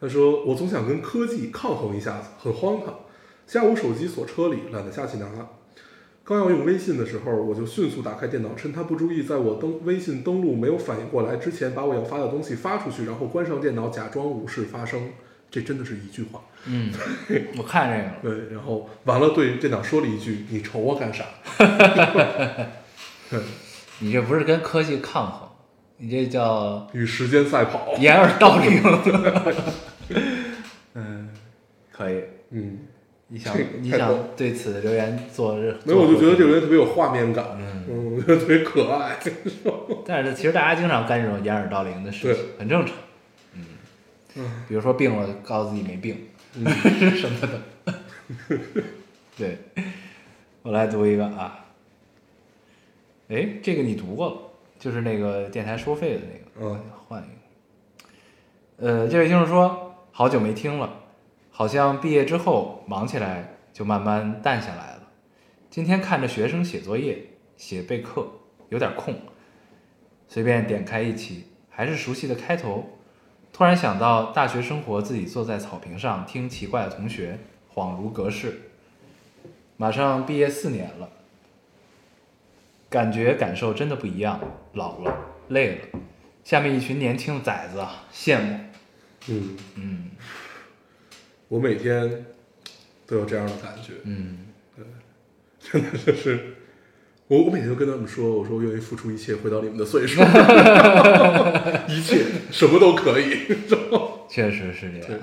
[0.00, 2.92] 他说：“我总想跟科技抗衡一下子，很荒唐。
[3.46, 5.26] 下午手机锁车里，懒得下去拿。
[6.26, 15.12] 刚要用微信的时候，我就迅速打开电脑，趁他不注意，在我登微信登录没有反应过来之前，把我要发的东西发出去，然后关上电脑，假装无事发生。
[15.48, 16.40] 这真的是一句话。
[16.66, 16.92] 嗯，
[17.56, 18.14] 我看这个了。
[18.20, 21.24] 对，然后完了对电脑说了一句：‘你瞅我干啥？’
[23.30, 23.40] 对，
[24.00, 25.48] 你这不是跟科技抗衡，
[25.98, 27.94] 你这叫与时间赛跑。
[27.98, 28.82] 掩耳盗铃。
[30.94, 31.28] 嗯，
[31.92, 32.24] 可以。
[32.50, 32.80] 嗯，
[33.28, 37.44] 你想你想对此的留言做任没有，我就觉得这个个，人特别有画面感。
[37.58, 39.16] 嗯，嗯，我觉得特别可爱。
[40.06, 42.94] 但是其实大家经常干这种掩耳盗铃的事情，很正常。
[44.36, 46.64] 嗯，比如说病了，告诉自己没病， 嗯
[47.16, 47.94] 什么的。
[49.36, 49.58] 对，
[50.62, 51.64] 我来读一个啊。
[53.28, 54.36] 哎，这个你读过了，
[54.78, 56.44] 就是那个电台收费的那个。
[56.74, 58.86] 嗯，换一个。
[58.86, 60.88] 呃，这位听众说，好久没听了，
[61.58, 65.04] 好像毕业之后忙起来就慢慢淡下来了。
[65.70, 68.28] 今天看着学生写作业、写备课，
[68.68, 69.14] 有点空，
[70.28, 72.98] 随便点开一期，还是熟悉的开头。
[73.54, 77.38] 突然想到大学生活，自己坐在草坪上听奇怪的同学，
[77.72, 78.60] 恍如隔世。
[79.78, 81.08] 马上毕业四年了，
[82.90, 84.38] 感觉感受真的不一样，
[84.74, 85.16] 老了，
[85.48, 85.78] 累了。
[86.44, 88.58] 下面一群年轻的崽子啊，羡慕。
[89.28, 90.10] 嗯，嗯
[91.48, 92.26] 我每天
[93.06, 94.84] 都有这样的感觉，嗯，对。
[95.60, 96.54] 真的就是
[97.28, 100.20] 我我每天都跟他们说，我说我愿意付出一切回到你们的岁数，
[101.88, 103.46] 一切什么都可以。
[104.28, 105.20] 确实是这样。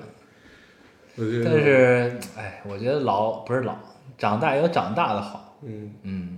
[1.16, 3.78] 我觉得，但是，哎，我觉得老不是老，
[4.18, 5.60] 长大有长大的好。
[5.62, 6.38] 嗯，嗯，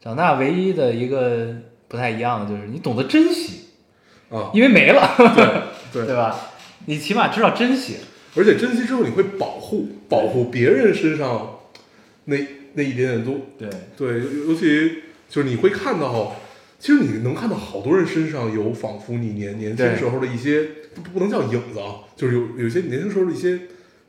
[0.00, 1.54] 长大唯一的一个
[1.86, 3.68] 不太一样的就是你懂得珍惜，
[4.30, 6.16] 啊，因为没了，对对。
[6.16, 6.36] 吧？
[6.86, 7.98] 你起码知道珍惜。
[8.36, 11.58] 而且珍惜之后你会保护保护别人身上
[12.24, 12.36] 那
[12.74, 16.36] 那一点点东，对，对，尤尤其就是你会看到，
[16.78, 23.58] 其实你能看到好多人身上有仿佛你年年轻时候的一些不不能叫影子啊，就是有有些年轻时候的一些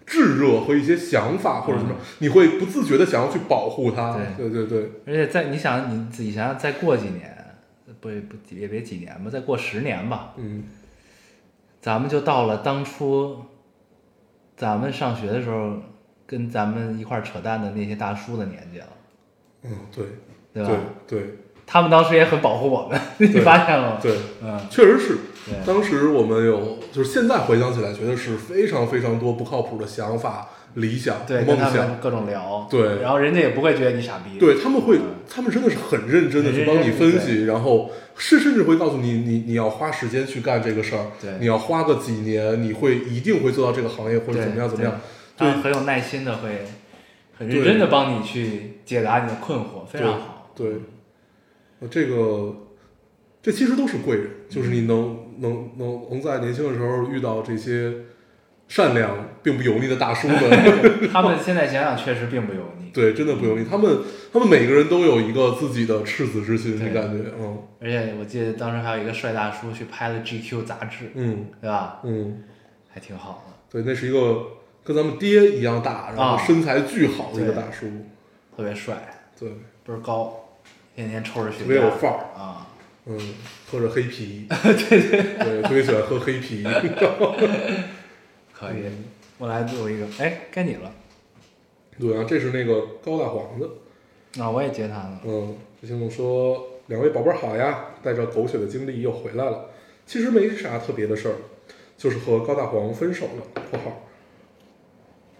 [0.05, 4.19] 炙热和一些想法或者什么，你会不自觉的想要去保护它。
[4.38, 4.49] 对。
[4.49, 7.36] 对对，而且在你想你自己想想，再过几年，
[7.99, 10.63] 不不也别几年吧，再过十年吧，嗯，
[11.82, 13.38] 咱们就到了当初
[14.60, 15.72] 咱们上学的时候
[16.28, 18.88] 跟咱们一块儿扯淡的那些大叔的年纪了，
[19.63, 20.06] 嗯，对
[20.54, 20.69] 对吧？
[21.08, 21.30] 对对
[21.65, 24.00] 他们当时也很保护我们，你发现了吗？
[24.02, 25.17] 对，嗯，确实是。
[25.65, 31.98] 当时我们有，就是现在回想起来，觉得是非常非常多不靠谱的想法、理想、对，跟梦想。
[32.02, 37.89] 各种聊，对然后人家也不会觉得你傻逼，对他们会嗯，他们真的是很认真的去帮你分析，然后
[38.21, 44.99] 是甚至会告诉你，你你要花时间去干这个事儿，对你要花个几年，你会一定会做到这个行业或者怎么样怎么样。
[45.38, 46.65] 他对很有耐心的会
[47.38, 50.51] 很认真的帮你去解答你的困惑，非常好。
[50.53, 50.73] 对，
[51.79, 52.53] 呃这个
[53.41, 57.93] 这其实都是贵人，就是你能能能能在年轻的时候遇到这些
[58.69, 59.12] 善良
[59.43, 60.39] 并不油腻的大叔们，
[61.12, 63.65] 他们现在想想确实并不油腻， 对，真的不油腻。
[63.69, 63.97] 他们
[64.32, 66.88] 他们每个人都有一个自己的赤子之心，对。
[66.88, 67.58] 你感觉，嗯。
[67.82, 71.47] 而且我记得当时还有一个帅大叔去拍了 GQ 杂志，嗯。
[71.60, 71.99] 对吧？
[72.03, 72.43] 嗯，
[72.93, 74.45] 还挺好的，对，那是一个
[74.84, 76.43] 跟咱们爹一样大，然后啊。
[76.45, 77.88] 身材巨好的一个大叔，
[78.55, 78.95] 特别帅，
[79.39, 79.49] 对，
[79.84, 80.47] 倍儿高，
[80.95, 82.67] 天天抽着雪特别有范儿，啊，
[83.08, 83.17] 嗯，
[83.71, 85.23] 喝着黑啤， 对对。
[85.39, 86.63] 对，特别喜欢喝黑啤，
[88.60, 88.84] 可以。
[89.38, 90.91] 我来录一个，哎，该你了。
[91.98, 93.69] 对啊，这是那个高大黄的，
[94.43, 95.22] 啊，我也接他了。
[95.26, 99.69] 嗯，这听众说两位宝贝儿好呀，带着狗血的经历又回来了。
[100.06, 101.36] 其实没啥特别的事儿，
[101.98, 104.08] 就是和高大黄分手了（括号），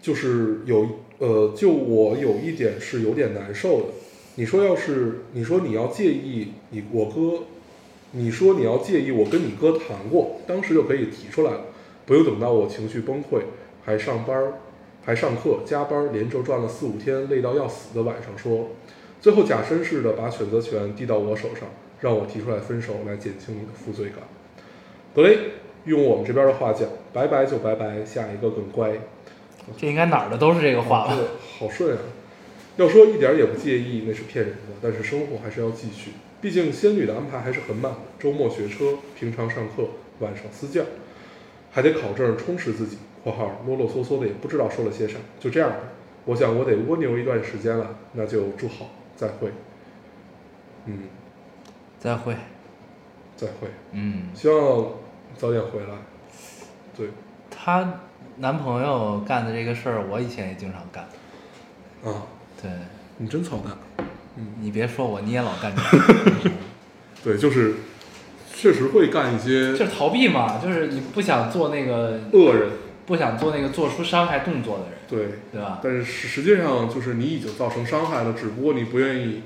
[0.00, 0.86] 就是有
[1.18, 3.86] 呃，就我有一点是有点难受的。
[4.36, 7.44] 你说要是你说你要介意你我哥，
[8.12, 11.64] 你说你要介意我跟你哥谈过，当时就可以提出来了，
[12.10, 13.42] 不用等到我情绪崩溃，
[13.84, 14.54] 还上班儿
[15.04, 18.70] 还上课加班儿，连轴转了四五天，累到要死的晚上说，
[19.20, 21.68] 最后假绅士的把选择权递到我手上，
[22.00, 24.24] 让我提出来分手来减轻你的负罪感。
[25.14, 25.38] 得嘞，
[25.84, 28.90] 用我们这边的话讲，拜拜就拜拜，下一个更乖。
[29.78, 31.14] 这应该哪儿的都是这个话吧？
[31.14, 31.24] 对，
[31.60, 32.02] 好顺啊！
[32.76, 34.74] 要说一点儿也不介意，那是骗人的。
[34.82, 37.98] 但是生活还是要继续，毕竟仙女的安排还是很满的。
[38.18, 40.82] 周末学车，平常上课，晚上私教，
[41.70, 42.98] 还得考证充实自己。
[43.22, 45.76] （括号啰啰嗦嗦的也不知道说了些啥，就这样吧。
[46.24, 49.52] 我想我得蜗牛一段时间了，那就祝好，再会。
[50.86, 51.04] 嗯，
[51.98, 52.34] 再会。
[53.36, 54.86] 再会，嗯，希望
[55.36, 55.94] 早点回来。
[56.94, 57.08] 对，
[57.50, 58.00] 她
[58.36, 61.04] 男朋友干的这个事儿，我以前也经常干。
[62.04, 62.26] 啊，
[62.60, 62.70] 对，
[63.16, 63.74] 你真操蛋。
[64.60, 66.50] 你别说我，你也老干这个，
[67.24, 67.74] 对，就是
[68.60, 72.70] 确实会干一些就是逃避嘛，就是你不想做那个，恶人。
[73.06, 75.80] 不想做那个做出伤害动作的人，对，对吧？
[75.82, 79.42] 但是实实际上就是你已经造成伤害了，只不过你不愿意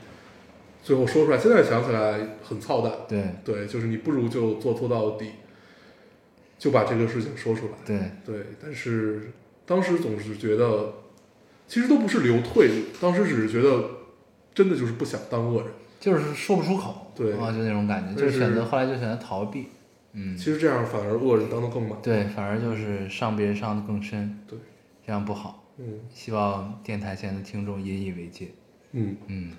[0.83, 1.39] 最后说出来。
[1.39, 5.31] 现在想起来很操蛋，对对，就是你不如就做做到底，
[6.59, 7.73] 就把这个事情说出来。
[7.87, 9.33] 对，对，但是
[9.65, 10.93] 当时总是觉得，
[11.67, 13.83] 其实都不是留退路，当时只是觉得
[14.55, 15.71] 真的就是不想当恶人。
[16.05, 19.69] 就是说不出口，对啊，就那种感觉，就是选择后来就选择逃避，
[20.13, 21.99] 嗯，其实这样反而恶人当得更满。
[22.03, 24.59] 对，反而就是伤别人伤得更深，对，
[25.07, 25.65] 这样不好。
[25.79, 28.49] 嗯希望电台前的听众引以为戒。
[28.93, 29.53] 嗯，嗯，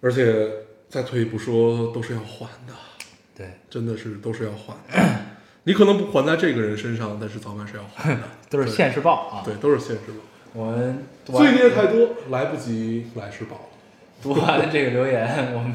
[0.00, 0.50] 而且
[0.88, 2.74] 再退一步说，都是要还的。
[3.36, 5.20] 对，真的是都是要还的。
[5.62, 8.20] 你可能不还在这个人身上，但是早晚是要还的。
[8.50, 9.42] 都是现世报啊。
[9.44, 10.18] 对，都是现世报。
[10.54, 13.69] 我们罪孽太多，来不及来世报。
[14.22, 15.72] 读完这个留言， 我们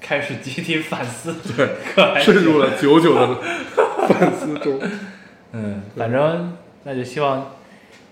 [0.00, 1.34] 开始集体反思。
[1.56, 3.36] 对， 可还深入了久久的
[4.08, 4.80] 反思中。
[5.52, 7.52] 嗯，反正那就希望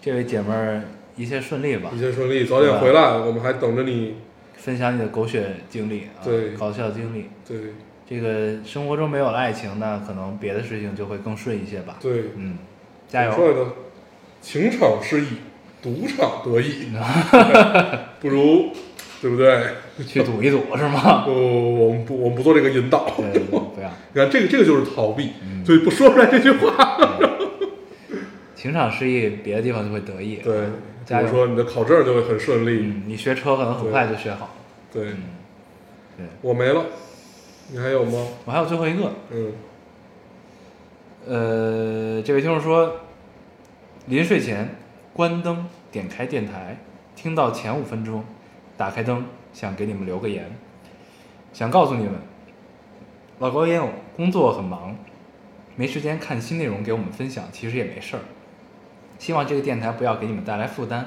[0.00, 0.82] 这位姐妹儿
[1.16, 4.16] 一切顺利吧一，切顺利，早点回来，我们还等着你。
[4.56, 7.28] 分享你的狗血经历啊，对搞笑经历。
[7.44, 7.74] 对
[8.08, 11.96] 这个生活中没有了爱情，那可能别的事情就会更顺一些吧。
[12.00, 12.56] 对，嗯，
[13.08, 13.32] 加油！
[13.32, 13.66] 说来的，
[14.40, 15.26] 情场失意，
[15.82, 16.92] 赌场得意，
[18.20, 18.70] 不如，
[19.22, 19.62] 对不对？
[20.04, 21.22] 去赌一赌 是吗？
[21.24, 23.08] 不，我们不，我们不做这个引导。
[23.16, 23.88] 对，对 不要。
[24.12, 26.98] 你看，这个这个就是逃避，嗯所以不说出来这句话。
[28.56, 30.36] 情场失意，别的地方就会得意。
[30.36, 30.66] 对，
[31.06, 31.14] 比！
[31.24, 32.80] 如说你的考证就会很顺利。
[32.82, 34.54] 嗯，你学车可能很快就学好。
[34.92, 35.16] 对，嗯，
[36.16, 36.84] 对，我没了，
[37.70, 38.26] 你还有吗？
[38.44, 39.52] 我还有最后一个，嗯
[41.26, 43.00] 呃，这位听众说，
[44.06, 44.76] 临睡前
[45.12, 46.78] 关灯，点开电台，
[47.14, 48.24] 听到前五分钟，
[48.82, 50.50] 打开灯，想给你们留个言，
[51.52, 52.14] 想告诉你们，
[53.38, 54.96] 老高烟友工作很忙，
[55.76, 58.22] 没时间看新内容给我们分享，其实也没事儿。
[59.20, 61.06] 希望这个电台不要给你们带来负担，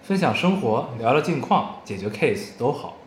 [0.00, 2.98] 分享生活，聊聊近况，解决 case 都好。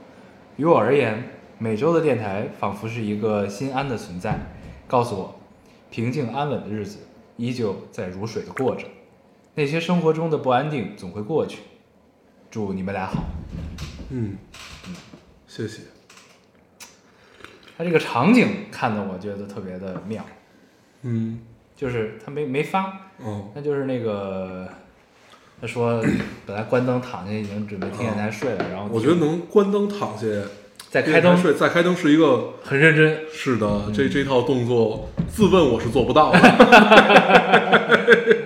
[0.57, 1.23] 于我而言，
[1.57, 4.37] 每周的电台仿佛是一个心安的存在，
[4.89, 5.35] 告诉我，
[5.89, 6.99] 平静安稳的日子
[7.37, 8.85] 依旧在如水的过着，
[9.55, 11.59] 那些生活中的不安定总会过去。
[12.49, 13.23] 祝你们俩好。
[14.13, 14.37] 嗯，
[15.47, 15.81] 谢谢。
[17.77, 20.25] 他这个场景看的我觉得特别的妙，
[21.03, 21.39] 嗯。
[21.73, 23.49] 就是他没没发，哦。
[23.55, 24.69] 那就是那个
[25.59, 25.99] 他说
[26.45, 30.27] 本来关灯躺下已经准备听电台睡了，然后我觉得能关灯躺下，
[30.91, 36.31] 再开灯睡，再开灯是一个很认真，是的，这这套动作，自问我是做不到。
[36.31, 36.39] 的。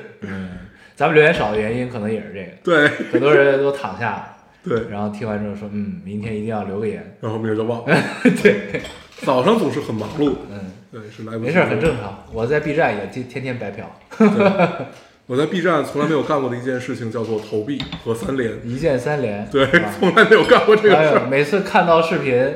[0.95, 2.87] 咱们留言少的原因可能也是这个，对。
[3.11, 4.34] 很多人都躺下了，
[4.67, 7.97] 对，然后听完之后说，嗯，明天一定要留个言，然后明儿就忘了。
[8.41, 8.81] 对，
[9.21, 11.45] 早上总是很忙碌，嗯，对，是来不及。
[11.45, 12.23] 没事儿，很正常。
[12.33, 13.85] 我在 B 站也天天天白嫖，
[14.17, 14.87] 对
[15.27, 19.67] 我在 B 站从来没有干过的一件事情叫做投币和三连，一键三连，对
[19.99, 21.25] 从来没有干过这个事儿。
[21.29, 22.53] 每次看到视频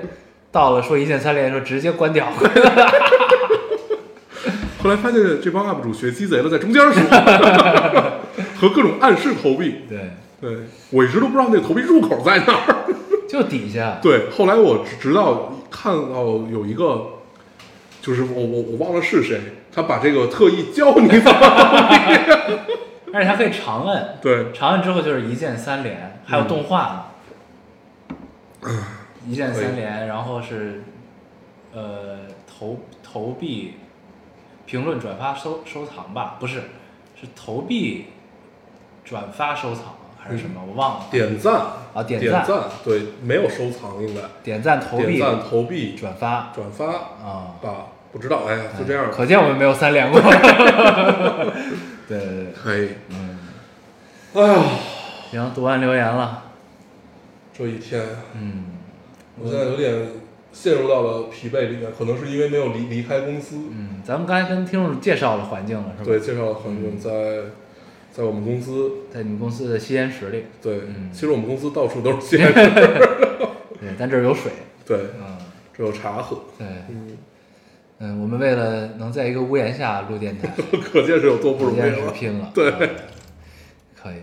[0.52, 2.28] 到了说一键三连的时候，直接关掉。
[4.82, 7.02] 后来发现这帮 UP 主学鸡贼了，在中间说，
[8.62, 9.82] 和各种暗示投币。
[9.90, 10.12] 对，
[10.42, 10.58] 对
[10.92, 12.86] 我一直都不知道那个投币入口在哪儿。
[13.30, 17.20] 就底下， 对，后来我直到看到有一个，
[18.02, 19.40] 就是我我我忘了是谁，
[19.72, 21.40] 他把这个特意教你怎么
[23.14, 27.06] 而且它可以长摁，对长摁之后就是一键三连，还有动画
[28.62, 28.70] 呢。
[29.28, 30.84] 一键三连，然后是
[31.72, 33.76] 呃投投币、
[34.66, 36.38] 评论、转发、收收藏吧？
[36.40, 36.62] 不是，
[37.20, 38.06] 是投币、
[39.06, 40.62] 转发、收藏还是什么？
[40.68, 41.06] 我忘了。
[41.10, 41.54] 点赞
[41.94, 42.46] 啊点赞
[42.84, 50.20] 对，没有收藏应该点赞、投币、点赞、投币、转发转发啊，吧，不知道，哎，就这样，可见我们没有三连过。
[50.22, 50.30] 对
[52.20, 52.90] 对对，可以。
[53.10, 53.40] 嗯，
[54.34, 54.64] 哎呀，
[55.32, 56.44] 行，读完留言了。
[57.54, 58.02] 这一天，
[58.34, 58.66] 嗯，
[59.40, 59.94] 我现在有点
[60.52, 63.58] 陷入到了疲惫里面，可能是因为没有离离开公司。
[63.72, 66.06] 嗯，咱们刚才跟听众介绍了环境了，是吧？
[66.06, 67.10] 对，，介绍了环境在
[68.20, 70.44] 在我们公司，在你们公司的吸烟室里。
[70.62, 72.54] 对，嗯其实我们公司到处都是吸烟室，
[73.80, 74.52] 对，但这儿有水。
[74.86, 75.38] 对，嗯，
[75.74, 77.18] 这有茶喝，对，嗯，
[78.00, 80.54] 嗯，我们为了能在一个屋檐下录电台，
[80.92, 82.12] 可见是有多不容易了。
[82.12, 82.52] 拼了。
[82.54, 82.90] 对嗯
[84.04, 84.16] 可以。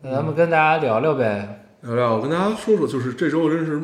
[0.00, 1.66] 那咱们跟大家聊聊呗。
[1.82, 3.82] 聊聊，我跟大家说说，就是这周真是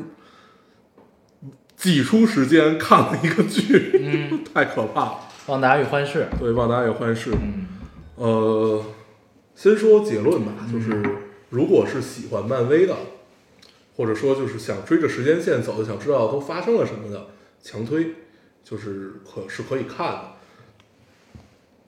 [1.77, 5.19] 挤出时间看了一个剧，嗯， 太可怕了。
[5.49, 6.27] 旺达与幻视。
[6.39, 7.67] 对，《旺达与幻视》，嗯
[8.17, 8.83] 呃，
[9.61, 11.03] 先说结论吧，就是
[11.51, 12.97] 如果是喜欢漫威的，
[13.95, 17.27] 或者说就是想追着时间线走的，想知道都发生了什么的，
[17.63, 18.15] 强推，
[18.65, 20.23] 就是可是可以看的。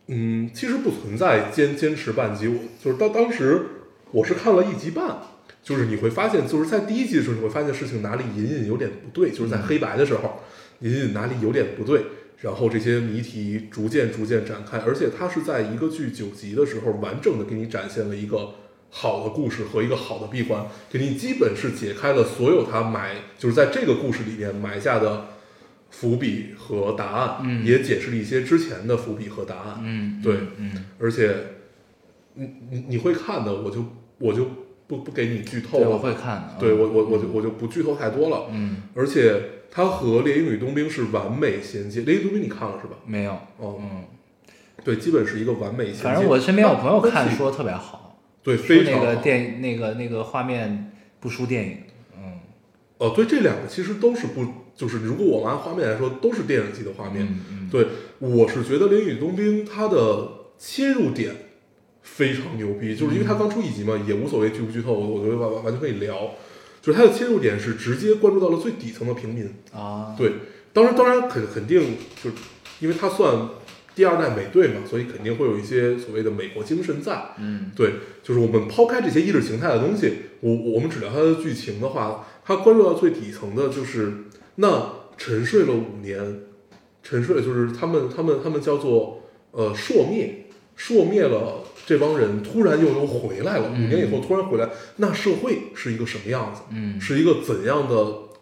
[0.08, 3.62] 嗯，其实不存在坚坚持半集，我就是当当时
[4.10, 5.22] 我是看了一集半，
[5.62, 10.42] 就是你会发现，就是在第一集的时候，你会发现事情哪里隐隐有点不对，就是在黑白的时候，
[10.80, 12.04] 隐隐哪里有点不对，
[12.42, 18.54] 然后这些谜题逐渐逐渐展开，而且它是在一个剧九集的时候，完整的给你展现了一个
[18.90, 25.28] 好的故事和一个好的闭环，给你基本是解开了所有他埋就是在这个故事里面埋下的
[25.88, 31.34] 伏笔和答案，嗯也解释了一些之前的伏笔和答案，嗯，对嗯而且
[32.34, 33.84] 你你你会看的，我就
[34.18, 34.46] 我就
[34.88, 36.56] 不不给你剧透，了，我会看的。
[36.58, 39.40] 对我我我嗯就我就不剧透太多了，嗯，而且
[39.74, 42.96] 它和《猎鹰与冬兵》是完美衔接，《猎鹰与冬兵》你看了是吧？
[43.06, 43.32] 没有。
[43.56, 44.04] 哦，嗯，
[44.84, 46.02] 对，基本是一个完美衔接。
[46.02, 51.78] 反正我身边有朋友看说特别好，对说那个非常好电影那个那个画面不输电影。
[52.18, 52.38] 嗯
[52.98, 54.44] 哦，对，这两个其实都是不，
[54.76, 57.26] 就是如果我们按画面来说，都是电影级的画面。
[57.70, 57.86] 对，
[58.18, 61.34] 我是觉得《猎鹰与冬兵》它的切入点
[62.02, 66.32] 非常牛逼，就是因为它刚出一集嘛，也无所谓剧不剧透，我我觉得完完完全可以聊。
[66.82, 69.48] 就是它的切入点是直接关注到了最底层的平民。
[69.72, 70.32] 啊，对，
[70.74, 72.36] 当然当然肯肯定就是
[72.80, 73.48] 因为它算
[73.94, 77.34] 第二代美队嘛，所以肯定会有一些所谓的美国精神在。
[77.38, 77.92] 嗯对，
[78.22, 84.12] 就是我们抛开这些意识形态的东西，我我们只聊它的剧情的话，它关注到最底层的就是
[84.56, 86.40] 那沉睡了五年，
[87.02, 96.62] 沉睡就是他们他们他们叫做呃朔灭，朔灭了这帮人，突然又又回来了，五年以后突然回来，那社会是一个什么样子？
[96.70, 97.94] 嗯是一个怎样的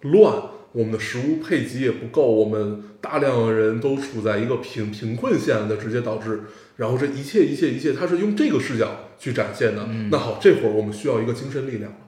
[0.03, 0.43] 乱？
[0.73, 6.43] 我们的食物配给也不够，我们大量的人都处在一个贫贫困线的，直接导致，
[6.77, 9.85] 然后这一切一切一切，它是用这个视角去展现的。
[9.89, 11.99] 嗯那好，这会儿我们需要一个精神力量了，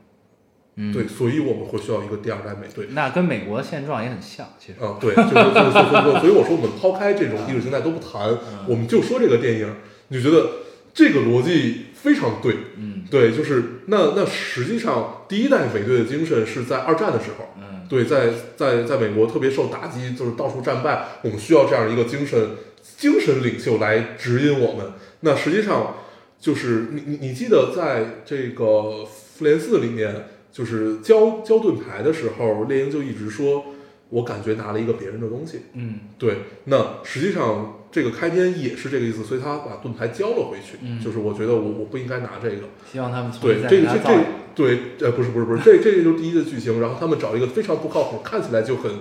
[0.76, 2.86] 嗯，对，所以我们会需要一个第二代美队。
[2.90, 4.78] 那跟美国现状也很像，其实。
[4.84, 9.74] 啊，对，就是就是就是所以 所以我说我们抛开这种意识形态都不谈，嗯我们就说这个电影，
[10.06, 10.48] 你就觉得
[10.94, 13.04] 这个逻辑非常对，嗯。
[13.10, 17.86] 对，就是那那实际上第一代美队的精神是在二战的时候，嗯。
[17.88, 22.50] 对，在在在美国特别受打击，就是到处战败，我们需要这样一个精神
[22.96, 24.92] 精神领袖来指引我们。
[25.20, 25.96] 那实际上
[26.40, 33.66] 就是你你你记得在这个复联四里面，就是交交盾牌的时候，猎鹰就一直说，
[34.12, 35.62] 我感觉拿了一个别人的东西。
[35.72, 36.36] 嗯对，
[36.66, 40.78] 那实际上这个开篇也是这个意思，所以他把盾牌交了回去。
[40.82, 42.68] 嗯就是我觉得我我不应该拿这个。
[42.90, 44.24] 希望他们从对，这个这这。
[44.54, 48.92] 对，呃，不是不是不是，这这个就是第一的剧情，然后他们找一个非常不靠谱、看起来就很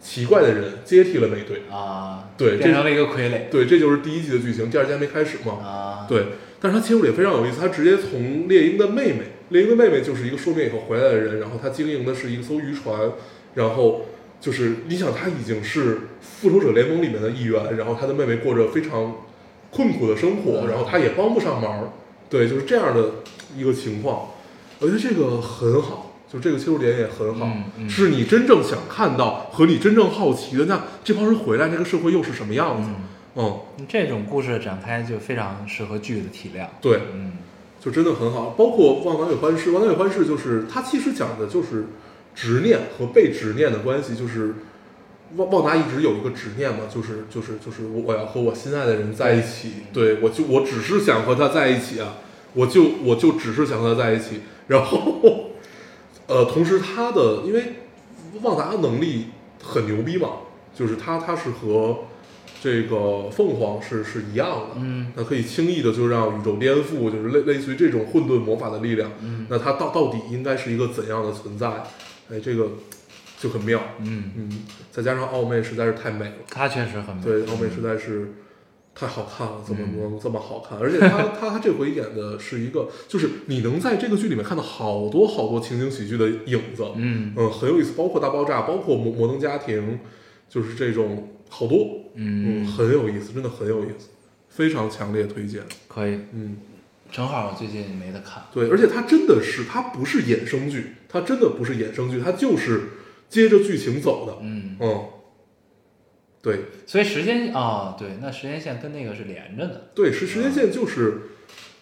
[0.00, 1.62] 奇怪的人接替了美队。
[1.68, 5.54] 啊，对变成了一个傀儡对，这就是第一季的剧情，第二季还没开始嘛。
[5.54, 6.26] 啊，，对，
[6.60, 13.10] 但是他切入也非常有意思，他直接从猎鹰的妹妹，猎鹰的妹妹就是一个说灭以后回来的人，然后他经营的是一艘渔船，
[13.54, 14.02] 然后
[14.40, 19.16] 就是你想他已经是复仇者联盟里面的一员，然后他的妹妹过着非常
[19.70, 21.92] 困苦的生活，嗯然后他也帮不上忙，
[22.28, 23.10] 对，就是这样的
[23.56, 24.28] 一个情况。
[24.78, 32.88] 我觉得这个很好，就这个切入点也很好，嗯嗯是你真正想看到和你真正好奇的，那这帮人回来，这个社会又是什么样子？
[33.36, 36.68] 嗯，这种故事的展开就非常适合剧的体量。
[36.80, 37.32] 对，嗯
[37.78, 38.50] 就真的很好。
[38.58, 41.86] 包括《望南与欢事》，《望南与欢事》就是它其实讲的就是
[42.34, 44.54] 执念和被执念的关系，就是
[45.36, 52.16] 旺旺达一直有一个执念嘛，就是就是就是我我要和我心爱的人在一起，对我就我只是想和他在一起啊，
[52.54, 55.50] 我就我就只是想和他在一起，然后
[56.26, 57.74] 呃，同时他的因为
[58.42, 59.26] 旺达的能力
[59.62, 60.28] 很牛逼嘛，
[60.74, 61.98] 就是他他是和
[62.62, 69.10] 这个凤凰是是一样的，嗯它可以轻易的就让宇宙颠覆，就是类类似于这种混沌魔法的力量。
[69.22, 71.84] 嗯那它到到底应该是一个怎样的存在？
[72.30, 72.70] 哎，这个
[73.38, 73.80] 就很妙。
[74.00, 77.22] 嗯，嗯，再加上奥妹实在是太美了，她确实很美。
[77.22, 78.32] 对，奥妹实在是
[78.94, 80.78] 太好看了，怎么嗯能这么好看？
[80.78, 86.84] 而且她她她这回演的是一个，就是你能在这个剧里面看到好多好多情景喜剧的影子。
[86.96, 89.98] 嗯嗯，很有意思，包括大爆炸，包括摩摩登家庭，
[90.48, 94.08] 就是这种好多，嗯，嗯，很有意思，真的很有意思，
[94.48, 95.62] 非常强烈推荐。
[95.88, 96.56] 可以，嗯。
[97.10, 98.42] 正好最近没得看。
[98.52, 102.90] 对，而且它真的是，它不是衍生剧，它真的不是衍生剧，它就是
[103.28, 104.38] 接着剧情走的。
[104.42, 105.04] 嗯，嗯，
[106.40, 109.90] 对所以时间啊、对，那时间线跟那个是连着的。
[109.94, 111.22] 对，时时间线就是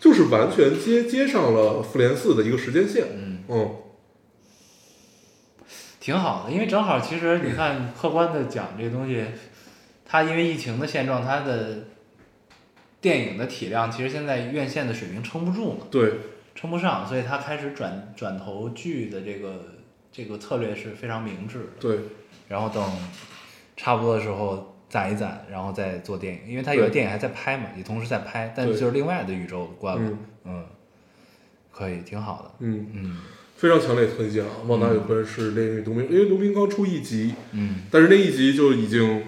[0.01, 3.05] 就是完全接接上了复联四的一个时间线。
[3.15, 3.77] 嗯，嗯，
[6.01, 9.25] 挺好的，因为正好其实你 看，客观的讲这个东西，
[10.07, 11.85] 它因为疫情的现状，它的
[13.01, 16.13] 电影的体量其实现在院线的水平撑不住嘛，对
[16.55, 19.77] 撑不上，所以他开始转转投剧的这个
[20.11, 21.67] 这个策略是非常明智的。
[21.81, 21.99] 对
[22.49, 22.83] 然后等
[23.77, 30.11] 差不多的时候攒一攒，然后再做电影，因为他有的电影还在拍嘛，也同时在拍，但对就是另外的宇宙观了。
[30.11, 30.67] 嗯嗯，
[31.71, 32.51] 可以，挺好的。
[32.61, 33.19] 嗯，嗯
[33.55, 34.51] 非常强烈推荐啊！
[34.67, 39.23] 《旺达有婚是《猎女冬兵》，因为冬兵刚出一集，嗯但是那一集就已经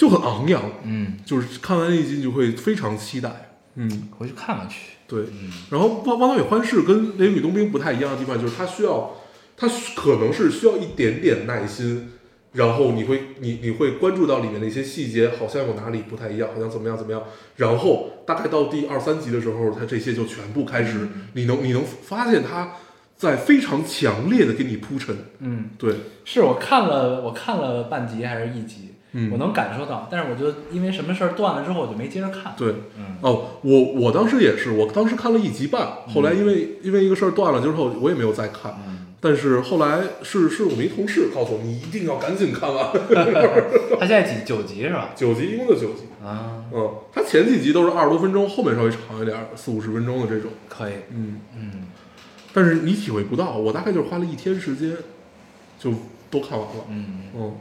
[0.00, 3.50] 就很昂扬，嗯，就是看完那一集你就会非常期待。
[3.74, 4.92] 嗯，回去看看去。
[5.06, 5.24] 对。
[5.24, 9.10] 嗯然后《汪汪达与欢事》跟《雷雨冬兵》不太一样的地方，就是它需要，
[9.58, 12.12] 它可能是需要一点点耐心，
[12.52, 17.22] 然后你会你你会关注到里面的一些细节，好像有哪里不太一样，好像怎么样怎么样。
[17.56, 22.72] 然后大概到第二三集的时候，它这些就全部开始，你能你能发现它
[23.18, 25.14] 在非常强烈的给你铺陈。
[25.40, 25.94] 嗯，对，
[26.24, 32.54] 是我看了，我看了半集还是一集，嗯我能感受到，但是我就因为什么事儿断了之后，我就没接着看。
[32.56, 32.74] 对。
[32.96, 38.80] 嗯哦，我我当时也是，我当时看了一集半，后来因为、因为一个事儿断了之后，我也没有再看。
[38.86, 42.86] 嗯，但是后来是是我们一同事告诉我，你一定要赶紧看完。
[44.00, 45.10] 他现在几九集是吧？
[45.14, 46.04] 九集，一共就九集。
[46.24, 50.50] 啊，嗯，他前几集都是二十多分钟，后面稍微长一点，四五十分钟的这种。
[50.68, 50.94] 可以。
[51.10, 51.86] 嗯，嗯，
[52.54, 54.96] 但是你体会不到，我大概就是花了一天时间，
[55.78, 55.92] 就
[56.30, 56.84] 都看完了。
[56.88, 57.04] 嗯，
[57.36, 57.52] 嗯，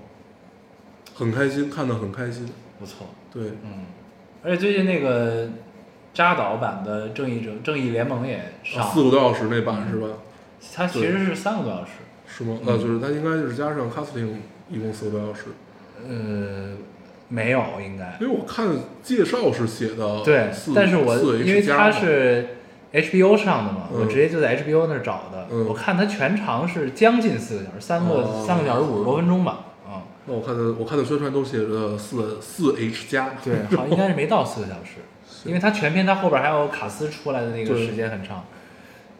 [1.19, 2.47] 很开心，看得很开心。
[2.79, 3.07] 不错。
[3.31, 3.85] 对，嗯，
[4.41, 5.49] 而且最近那个
[6.13, 10.07] 扎导版的《正义者正义联盟》也上，啊四个多小时那版是吧？
[10.73, 11.91] 它其实是三个多小时。
[12.25, 12.57] 是吗？
[12.61, 14.29] 嗯呃，就是它应该就是加上 casting
[14.69, 15.45] 一共四个多小时，
[16.07, 16.73] 呃，
[17.27, 18.67] 没有，应该因为我看
[19.03, 22.47] 介绍是写的对，但是我因为它是
[22.93, 25.47] HBO 上的嘛，嗯我直接就在 HBO 那儿找的。
[25.51, 29.65] 嗯我看它全长是将近四个小时，三个、哦三个小时五十多分钟吧。
[30.29, 35.01] 我看的我看的宣传都写着四四 H 加，对，好像应该是没到四个小时，
[35.45, 38.45] 因为它全片它后边还有卡斯出来的那个时间很长。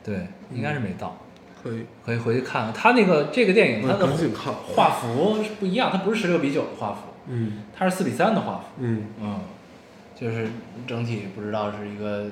[0.02, 1.18] 对，应该是没到，
[1.62, 2.74] 可以，可以回去看看。
[2.74, 4.54] 它那个这个电影它的看。
[4.76, 8.64] 画幅是不一样，它不是十六比九的画幅，嗯它是四比三的画幅。
[8.80, 9.42] 嗯嗯，
[10.16, 10.48] 就是
[10.88, 12.28] 整体不知道是一个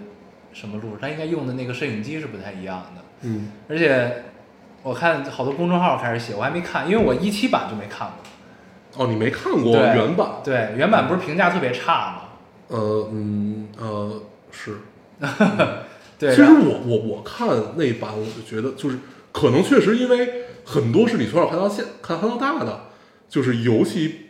[0.54, 3.02] 什么路，它应该用的那个摄影机是不太一样的。
[3.24, 4.24] 嗯，而且
[4.82, 8.24] 我看好多公众号开始写，我还没看，因为我一期版就没看过。
[8.98, 10.28] 哦，你没看过对原版？
[10.44, 12.22] 对，原版不是评价特别差吗？
[12.70, 14.22] 呃嗯呃
[14.52, 14.78] 是。
[16.20, 18.98] 对，其实然后我我我看那版，我就觉得就是
[19.32, 22.82] 可能确实因为很多是你从小看到现看看到大的，
[23.30, 24.30] 就是尤其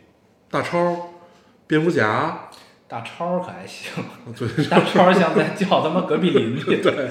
[0.51, 1.13] 大超、
[1.65, 2.49] 蝙蝠侠，
[2.89, 3.91] 大超可还行，
[4.37, 6.81] 对大超像在叫他妈隔壁邻居。
[6.81, 7.09] 对，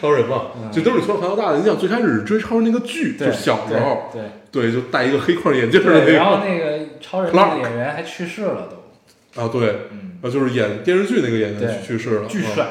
[0.00, 1.58] 超人嘛，就都是你从小看到大的。
[1.58, 12.66] 你想最开始追超人那个剧，对，就是小时候，对对，就戴一个黑框眼镜对对，的那个然后那个超人那个演员还去世了都，啊，对，嗯，啊就是演电视剧那个演员去世了，啊巨帅。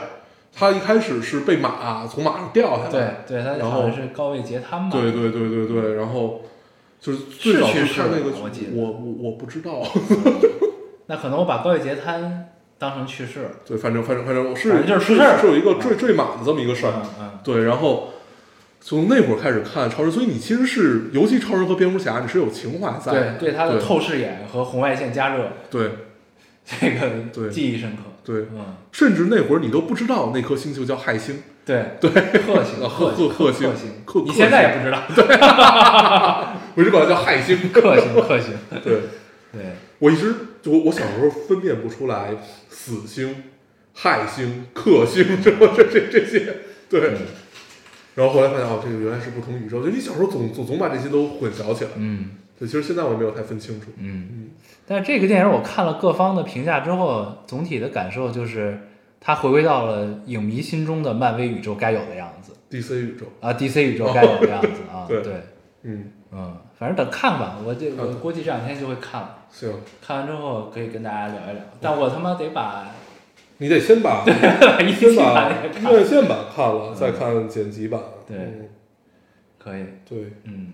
[0.60, 2.90] 他一开始是被马从马上掉下来，
[3.28, 4.90] 对对，他然好像后是高位截瘫嘛？
[4.92, 6.42] 对对对对对，然后
[7.00, 8.32] 就是最早看那个
[8.74, 9.84] 我我我不知道，
[11.06, 12.50] 那可能我把高位截瘫
[12.80, 13.50] 当成去世了。
[13.68, 16.94] 对，反正反正反正我是反正就是出事儿是有一个坠坠马的这么一个事儿。
[16.96, 18.10] 嗯嗯，对，然后
[18.90, 23.34] 从那会儿开始看超人，所以你其实是，尤其超人和蝙蝠侠，你是有情怀在对的。
[23.38, 25.90] 对他的透视眼和红外线加热，对
[26.64, 28.04] 这个对记忆深刻。
[28.24, 32.10] 对，嗯，甚至那会儿你都不知道那颗星球叫亥星，对对，
[32.40, 35.38] 克星 啊赫赫星星克克你现在也不知道，对
[36.76, 37.70] 我一直管它叫亥星。
[37.74, 39.02] 克星克星，对，
[39.52, 39.62] 对
[40.00, 42.30] 我一直就我我小时候分辨不出来
[42.70, 43.44] 死星、
[43.94, 46.56] 亥星、克星什么这这这些，
[46.90, 47.12] 对。
[48.18, 49.84] 嗯然后后来发现哦，这个原来是不同宇宙。
[49.84, 51.92] 就你小时候总总总把这些都混淆起来。
[51.98, 53.92] 嗯对，其实现在我也没有太分清楚。
[53.98, 54.50] 嗯嗯。
[54.88, 58.80] 但是这个电影我看了各方的评价之后，总体的感受就是，
[59.22, 65.34] 它回归到了影迷心中的漫威宇宙该有的样子 DC 宇宙，啊，DC 宇宙该有的样子啊，对对，
[65.84, 72.88] 嗯，嗯，反正等看吧，我这我嗯估计这两天就会看了，行，看完之后可以跟大家聊一聊，但我他妈得把
[73.60, 75.52] 你得先把 先把
[75.92, 78.00] 院线版看了，再看剪辑版。
[78.28, 78.70] 对嗯。
[79.58, 80.74] 可以，对，嗯，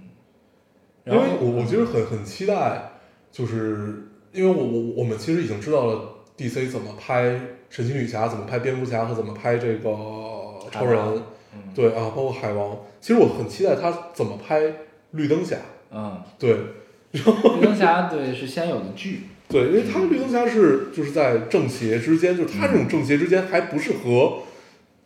[1.06, 2.92] 因为我我其实很很期待，
[3.32, 6.02] 就是因为我我我们其实已经知道了
[6.38, 9.90] DC 怎么拍神奇女侠，怎么拍蝙蝠侠和怎么拍这个
[10.72, 11.00] 超人，
[11.56, 11.74] 嗯。
[11.74, 12.78] 对啊，包括海王。
[13.02, 14.62] 其实我很期待他怎么拍
[15.12, 15.58] 绿灯侠，
[15.92, 16.56] 嗯，对。
[17.14, 17.20] 绿
[17.62, 19.24] 灯侠对是先有的剧，
[19.54, 24.40] 对，因为他绿灯侠是就是在正邪之间，就是他这种正邪之间还不是和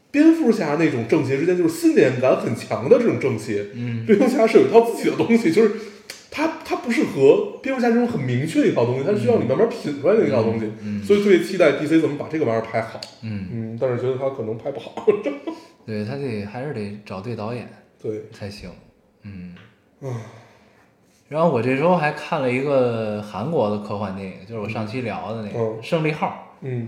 [0.10, 5.72] 蝙蝠侠那种正邪之间就是信念感很强的这种正邪，嗯绿灯侠是有一套自己的东西，就是
[6.32, 13.02] 他他不是和蝙蝠侠这种很明确的一套东西，他是需要你慢慢品出来的一套东西，嗯嗯所以特别期待 DC 怎么把这个玩意儿拍好。
[13.24, 15.06] 嗯，嗯，但是觉得他可能拍不好。
[15.86, 17.68] 对他得还是得找对导演
[18.02, 18.70] 对，才行，
[19.24, 19.54] 嗯。
[20.02, 20.22] 啊，
[21.30, 26.84] 然后我这周还看了一个韩国的科幻电影，就是我上期聊的那个嗯《胜利号嗯》，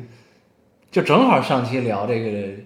[0.94, 2.62] 就正好上期聊这个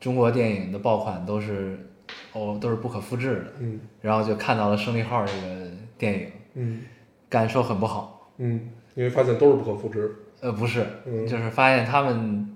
[0.00, 1.88] 中国电影的爆款都是
[2.32, 6.82] 哦都是不可复制的，嗯然后就看到了《胜利号》这个电影，嗯
[7.28, 8.30] 感受很不好。
[8.36, 10.14] 嗯，因为发现都是不可复制。
[10.40, 12.54] 呃，不是，嗯就是发现他们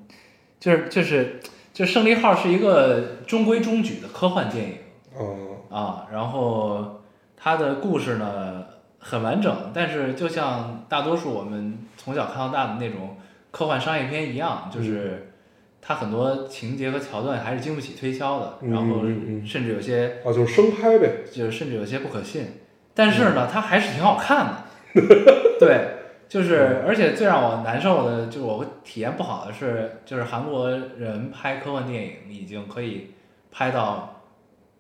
[0.61, 1.41] 就是就是
[1.73, 4.75] 就《胜利号》是一个中规中矩的科幻电影。
[5.19, 6.98] 嗯，啊，然后
[7.41, 8.65] 它的故事呢
[8.99, 13.17] 很完整，但是就像大多数我们从小看到大的那种
[13.51, 15.31] 科幻商业片一样，就是
[15.81, 19.03] 它很多情节和桥段还是经不起推敲的，嗯然后
[19.47, 21.23] 甚至有些啊，就是生拍呗。
[21.33, 22.47] 就是甚至有些不可信，
[22.93, 24.55] 但是嗯呢，它还是挺好看的。
[25.61, 25.91] 对，
[26.29, 33.15] 就是而且最让我难受的就是我体验不好的是，就是韩国人拍科幻电影已经可以
[33.53, 34.23] 拍到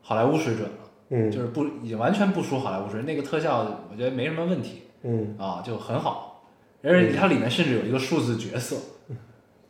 [0.03, 0.88] 好莱坞水准了。
[1.11, 6.45] 嗯，就是不已经完全不输好莱坞水准，那个特效我觉得没什么问题嗯啊，就很好。
[6.83, 8.77] 而且它里面甚至有一个数字角色，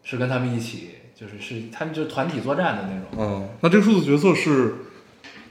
[0.03, 4.75] 是跟他们一起，就是是他们就是团体作战的那种，嗯，那这个数字角色是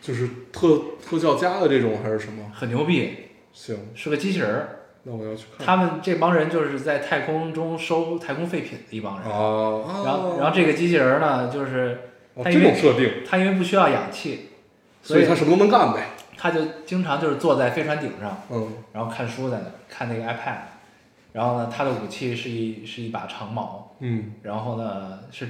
[0.01, 2.51] 就是特特效加的这种还是什么？
[2.53, 3.11] 很牛逼，
[3.51, 4.69] 行，是个机器人儿。
[5.03, 5.65] 那我要去看。
[5.65, 9.27] 他们这帮人就是在太空中收太空废品的一帮人。
[9.27, 11.99] 啊，然后，然后这个机器人儿呢，就是
[12.35, 14.49] 哦这他因为种设定，他因为不需要氧气，
[15.07, 16.07] 所以他什么都能干呗。
[16.35, 18.71] 他就经常就是坐在飞船顶上，嗯。
[18.93, 20.57] 然后看书在那看那个 iPad，
[21.33, 25.47] 然后呢，他的武器是一是一把长矛，嗯，然后呢是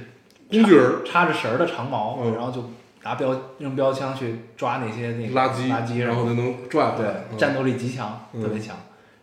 [0.48, 1.04] 工具人。
[1.04, 2.34] 插着绳儿的长矛，嗯。
[2.34, 2.70] 然后就
[3.02, 7.12] 拿标扔标枪去抓那些那个垃圾，垃圾，然后就能拽回对。
[7.32, 7.36] 嗯。
[7.36, 8.40] 战斗力极强，嗯。
[8.40, 8.76] 特别强。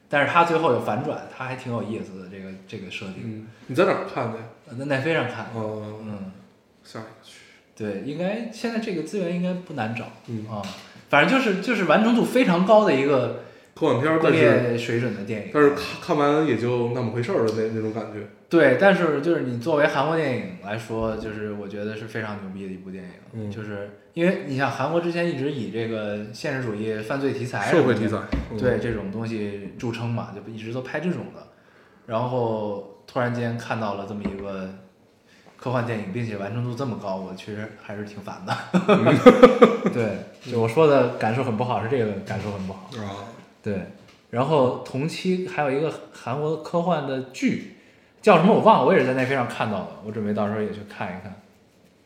[0.08, 4.38] 但是他最后有反转，他还挺有意思的这个这个设定，嗯，你在哪儿看的
[4.78, 6.32] 在奈飞上看，哦，嗯，
[6.84, 7.10] 下一个。
[7.24, 7.35] 去。
[7.76, 10.62] 对，应该现在这个资源应该不难找嗯，啊，
[11.10, 18.28] 反正就是就是完成度非常高的一个科幻片儿，国但是水准的电影，但是看看完也就那么回事儿的那那种感觉。
[18.48, 23.52] 对，但是就是你作为韩国电影来说，就是我觉得是非常牛逼的一部电影，嗯。
[23.52, 28.20] 就是因为你像韩国之前一直以这个现实主义犯罪题材、社会题材，
[28.52, 28.58] 嗯。
[28.58, 31.46] 对这种东西著称嘛，就一直都拍这种的，
[32.06, 34.70] 然后突然间看到了这么一个
[35.66, 38.56] 科幻电影，并且完成度这么高，我其实还是挺烦的。
[39.92, 40.20] 对，
[40.52, 42.88] 就我说的感受很不好，是这个感受很不好。
[43.00, 43.82] 啊，对，
[44.30, 47.78] 然后同期还有一个韩国科幻的剧，
[48.22, 51.42] 叫什么我忘了，我也是在奈飞上看到的，我准备到时候也去看一看。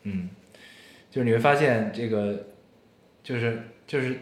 [0.04, 0.30] 嗯，
[1.10, 2.34] 就是你会发现这个，
[3.22, 4.20] 就是就是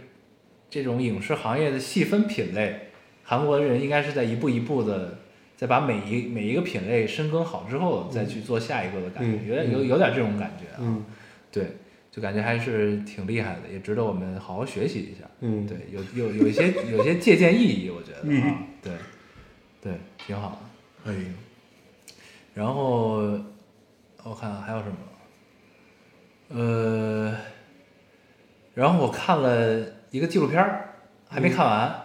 [0.69, 2.89] 这种影视行业的细分品类，
[3.23, 5.17] 韩国人应该是在一步一步的，
[5.59, 10.79] 在把每一每一个品类深耕好之后，再去做下一个的感觉，嗯有点有有点这种感觉啊。
[10.79, 11.05] 嗯。
[11.51, 11.77] 对，
[12.13, 15.29] 就感觉还是挺厉害的，也值得我们好好学习一下。
[15.41, 18.23] 嗯，对，有有有一些有一些借鉴意义，我觉得
[18.81, 18.93] 对
[19.83, 20.61] 对，挺好
[21.05, 21.11] 的。
[21.11, 21.15] 哎，
[22.55, 23.17] 然后
[24.23, 24.97] 我看看还有什么，
[26.61, 27.35] 呃，
[28.75, 30.95] 然后我看了一个纪录片儿，
[31.29, 32.03] 还没看完，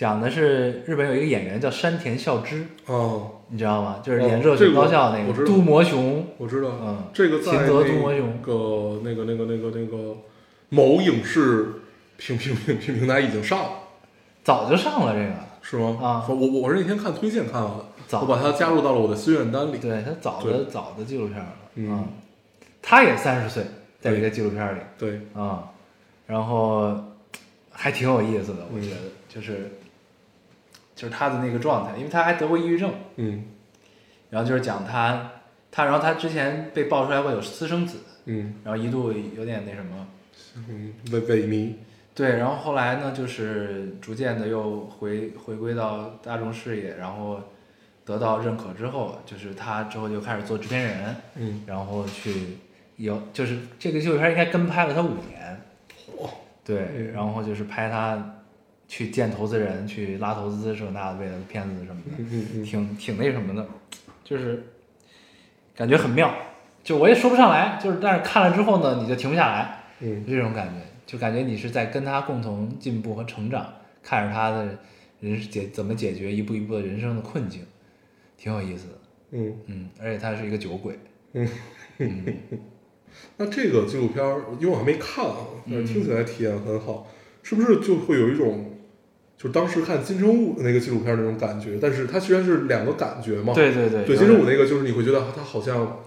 [0.00, 4.00] 讲的是日本有一个演员叫山田孝之，哦，你知道吗？
[4.02, 10.16] 就是演哦热血高校那个都魔雄，我知道，嗯这个在秦泽都魔雄那个那个那个那个那个
[10.70, 11.82] 某影视
[12.16, 13.70] 平平平平平台已经上了，
[14.42, 15.98] 早就上了这个，是吗？
[16.02, 19.76] 啊我我我是那天看推荐看了，早我把它加入到了我的心愿单里。
[19.76, 22.04] 对他早的早的纪录片了，嗯啊
[22.80, 23.64] 他也三十岁，
[24.00, 25.64] 在一个纪录片里对，啊，
[26.26, 26.96] 然后
[27.70, 28.96] 还挺有意思的，我嗯觉得
[29.28, 29.70] 就是
[31.00, 33.44] 就是他的那个状态，因为他还得过抑郁症，嗯。
[34.28, 35.30] 然后就是讲他
[35.72, 38.56] 他，然后他之前被爆出来过有私生子，嗯。
[38.62, 40.06] 然后一度有点那什么，
[40.56, 41.72] 嗯，萎萎靡，
[42.14, 47.40] 对，然后后来呢，就是逐渐的又回回归到大众视野，然后
[48.04, 51.62] 得到认可之后，就是他之后就开始做制片人，嗯。
[51.66, 52.58] 然后去
[52.96, 55.62] 有就是这个纪录片应该跟拍了他五年，
[56.62, 58.39] 对，然后就是拍他
[58.90, 63.64] 去见投资人，去拉投资这那的，为了片子什么的，挺挺那什么的，
[64.24, 64.64] 就是
[65.76, 66.34] 感觉很妙，
[66.82, 70.24] 就我也说不上来，就是但是看了之后呢，你就停不下来，嗯。
[70.26, 73.72] 这种感觉，就感觉你是在跟他共同进步和成长，
[74.02, 74.76] 看着他的
[75.20, 77.64] 人解怎么解决一步一步的人生的困境，
[78.36, 78.94] 挺有意思的，
[79.30, 80.98] 嗯，嗯，而且他是一个酒鬼，
[81.34, 81.48] 嗯。
[81.98, 82.24] 嗯。
[83.36, 85.36] 那这个纪录片儿，因为我还没看啊，
[85.70, 87.06] 但是听起来体验很好，
[87.44, 88.66] 是不是就会有一种，
[89.40, 91.78] 就是当时看金城武的那个纪录片儿那种感觉？
[91.80, 96.00] 但是它虽然是两个感觉嘛，对对对，对，金城武那个就是你会觉得他好像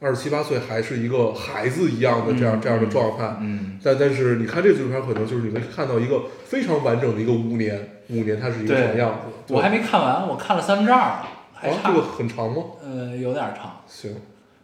[0.00, 9.54] 二十七八岁还是一个孩子一样的这样、嗯这样的状态，嗯，但但是你看这个纪录片儿，可能就是你会看到一个非常完整的一个五年，五年它是一个什么样子？
[9.54, 11.14] 我还没看完，我看了三分之二，
[11.52, 12.64] 还啊，差，这个很长吗？
[12.82, 14.16] 呃，有点长，行，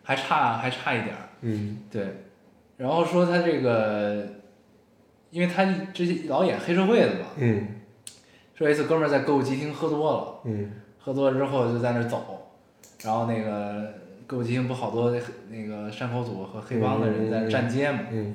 [0.02, 2.02] 还差还差一点儿，嗯对，
[2.76, 4.26] 然后说他这个，
[5.30, 5.64] 因为他
[5.94, 7.68] 这些老演黑社会的嘛，嗯
[8.56, 10.40] 说有一次哥们儿在歌舞伎町喝多了。
[10.44, 12.50] 嗯喝多了之后就在那儿走，
[13.04, 13.94] 然后那个
[14.26, 15.16] 歌舞伎町不好多
[15.50, 18.34] 那个山口组和黑帮的人在那站街嘛，嗯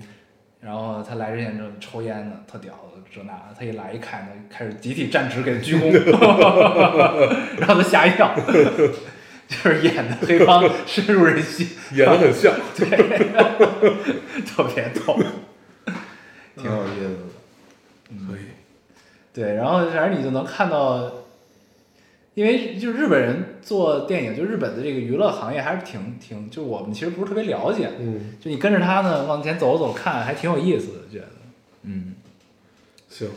[0.62, 5.92] 然后他来之前就抽烟呢，特屌的这那的，他一来一看呢，开始集体站直给他鞠躬，
[7.60, 8.34] 然后他吓一跳，
[9.50, 12.88] 就是演的黑帮深入人心， 演的很像，对
[14.46, 15.20] 特别逗，
[16.56, 18.28] 挺有意思的。
[18.28, 18.46] 可以，
[19.34, 21.12] 对，然后反正你就能看到，
[22.34, 31.28] 因为就日本人做电影，就日本的这个娱乐行业还是挺挺，就我们其实不是特别了解，嗯，就你跟着他呢往前走走看，还挺有意思的，觉得，
[31.84, 32.16] 嗯，
[33.10, 33.30] 行。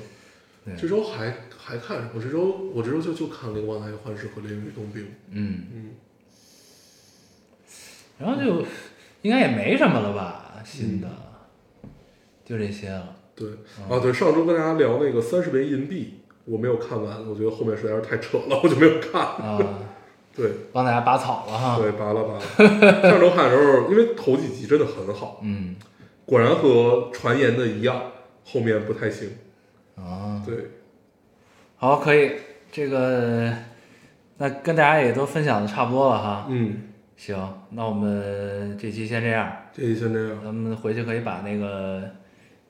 [0.78, 2.10] 这周还还看什么？
[2.14, 5.02] 我这周我这周就就看《灵光男与幻视》和《烈日与冬兵》。
[5.30, 5.90] 嗯，嗯
[8.18, 8.64] 然后就
[9.20, 11.08] 应该也没什么了吧，新的，
[12.46, 13.48] 就这些了，对
[13.88, 19.20] 啊，对，上周跟大家聊那个三十枚银币，我没有看完，我觉得后面实在是太扯了，我就没有看。
[19.22, 19.58] 啊，
[20.36, 23.10] 对帮大家拔草了哈，对，拔了拔了。
[23.10, 25.76] 上周看的时候，因为头几集真的很好，嗯，
[26.26, 28.02] 果然和传言的一样，
[28.44, 29.30] 后面不太行。
[29.96, 30.56] 啊，对，
[31.76, 32.32] 好，可以，
[32.72, 33.52] 这个
[34.38, 39.52] 那跟大家也都分享的差不多了哈，嗯，行，那我们这期先这样。
[39.72, 40.38] 这期先这样。
[40.44, 41.98] 咱们回去可以把那个《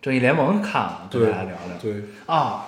[0.04, 1.78] 正义联盟》看了，跟对大家聊聊。
[1.80, 1.94] 对。
[2.26, 2.66] 啊，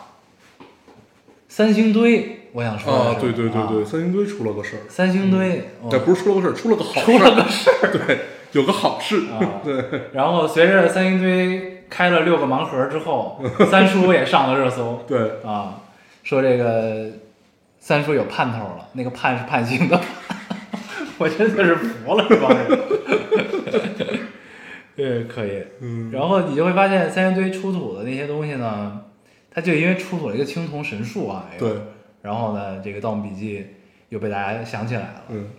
[1.51, 3.85] 三星堆，我想说的啊，对对对对，啊。
[3.85, 5.89] 三星堆出了个事儿，三星堆，哦。
[5.91, 7.93] 但不是出了个事儿，出了个好事出了儿，个事儿。
[7.93, 8.21] 对，
[8.53, 9.27] 有个好事。
[9.33, 9.61] 啊。
[9.63, 9.85] 对，
[10.15, 13.39] 然后随着三星堆开了六个盲盒之后，
[13.71, 15.83] 三叔也上了热搜 对，啊，
[16.23, 17.11] 说这个
[17.81, 20.01] 三叔有盼头了，那个盼是盼星的，
[21.19, 22.67] 我真的是服了这帮人。
[24.97, 25.63] 对，可以。
[25.81, 29.05] 嗯，然后你就会发现三星堆出土的那些东西呢，
[29.51, 31.79] 它就因为出土了一个青铜神树啊，又对，
[32.23, 33.61] 然后呢，这个《盗墓笔记》
[34.09, 35.23] 又被大家想起来了。
[35.29, 35.51] 嗯，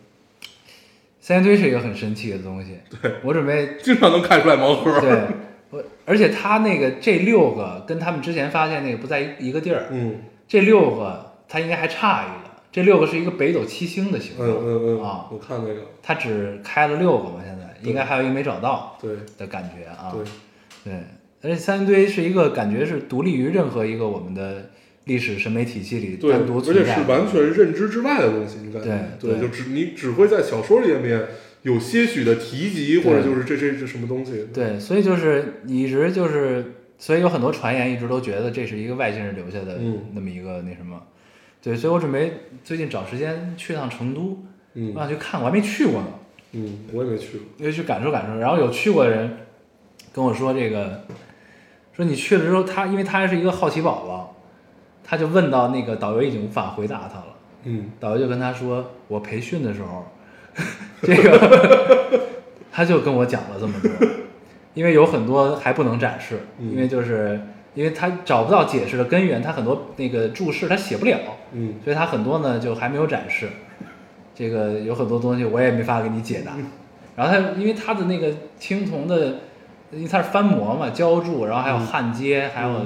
[1.19, 4.99] 三星堆是一个很神奇的东西，对我准备 经常能看出来盲盒。
[4.99, 5.27] 对，
[5.69, 20.11] 我而且它那个这六个跟他们之前发现那个不在一一个地儿，嗯这六个它应该还差一个，这六个是一个北斗七星的形嗯状、嗯嗯，啊，我看那个，它只开了六个嘛，现在对应该还有一个没找到对的感觉啊。
[20.13, 20.23] 对，
[20.83, 21.03] 对，
[21.41, 24.71] 而且三星堆是一个感觉是独立于任何一个我们的
[25.05, 26.85] 历史审美体系里对，单独而存在而。
[26.85, 31.25] 且是完全认知之外的东西，你感觉对对就只你只会在小说里面
[31.63, 41.01] 有些许的提及，或者就是这这这什么东西，对，所以就是你一直就是，所以有很多传言一直都觉得这是一个外星人留下的嗯那么一个那什么。
[41.61, 42.31] 对，所以我准备
[42.63, 44.43] 最近找时间去趟成都，
[44.75, 46.07] 嗯我想去看，我还没去过呢，
[46.51, 47.65] 嗯，我也没去过。
[47.65, 48.37] 就去感受感受。
[48.39, 49.37] 然后有去过的人
[50.13, 51.03] 跟我说这个，
[51.93, 54.35] 说你去了之后，他因为他是一个好奇宝宝，
[55.03, 57.25] 他就问到那个导游已经无法回答他了。
[57.65, 60.05] 嗯导游就跟他说，我培训的时候，
[61.03, 62.21] 这个
[62.71, 64.07] 他就跟我讲了这么多，
[64.73, 67.39] 因为有很多还不能展示，嗯因为就是
[67.73, 71.19] 因为他找不到解释的根源，他很多那个注释他写不了，
[71.51, 73.49] 嗯所以他很多呢就还没有展示。
[74.37, 76.53] 这个有很多东西我也没法给你解答。
[77.15, 79.39] 然后它因为它的那个青铜的，
[79.91, 82.85] 因为它是翻模嘛，浇铸，然后还有焊接，还有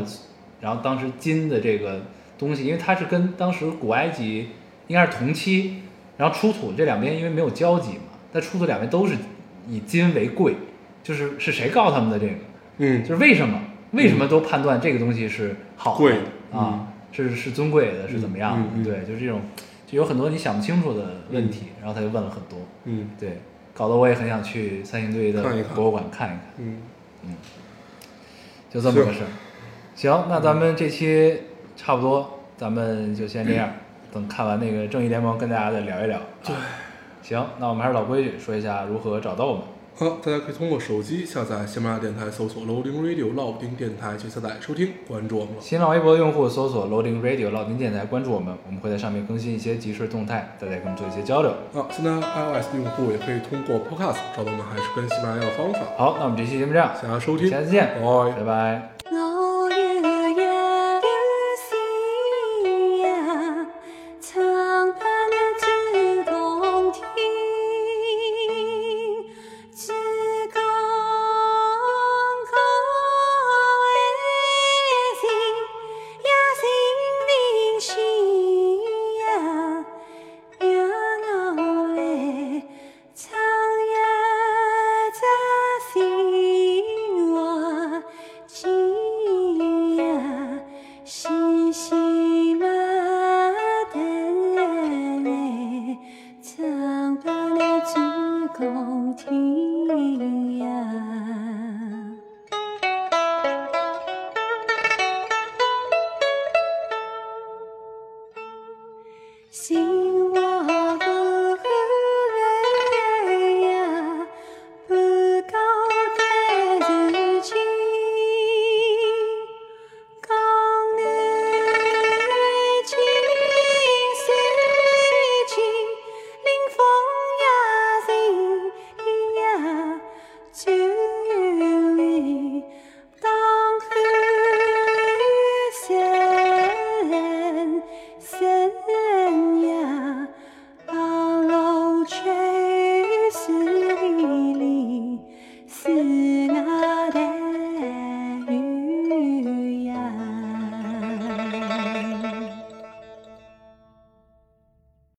[0.62, 2.02] 然后当时金的这个
[2.38, 4.48] 东西，因为它是跟当时古埃及
[4.88, 5.82] 应该是同期，
[6.18, 9.16] 然后出土这两边因为没有交集嘛，但出土两边都是
[9.68, 10.56] 以金为贵，
[11.04, 12.34] 就是是谁告诉他们的这个？
[12.78, 13.04] 嗯。
[13.04, 13.60] 就是为什么？
[13.92, 15.98] 为什么都判断这个东西是好的？
[15.98, 16.14] 贵。
[16.14, 18.84] 的啊，是是尊贵的，是怎么样的？
[18.84, 19.42] 对，就是这种，
[19.92, 23.42] 就有很多你想不清楚的问题，然后他就问了很多，嗯对，
[23.74, 25.44] 搞得我也很想去三星堆的
[25.76, 27.36] 博物馆看一看，嗯，
[28.70, 29.28] 就这么个事儿。
[29.94, 31.42] 行，那咱们这期
[31.76, 33.70] 差不多，咱们就先这样，
[34.14, 36.18] 等看完那个正义联盟，跟大家再聊一聊。
[36.42, 36.56] 对，
[37.22, 39.64] 行，那我们还是老规矩，说一下如何找到我们。
[40.02, 45.62] 好，大家可以通过手机下载喜马拉雅电台，搜索 Loading Radio 老丁电台去下载收听，关注我们了。
[45.62, 51.54] 新浪微博的用户搜索 Loading Radio 老丁电台，关注我们，我们会在上面更新一些即时动态，大家跟我们做一些交流。
[51.72, 55.82] 好，现在 iOS 用户也可以通过 Podcast 找到我们，还是跟喜马拉雅的方法。
[55.96, 59.01] 好，那我们这期节目这样，谢谢大家收听，下次见，拜拜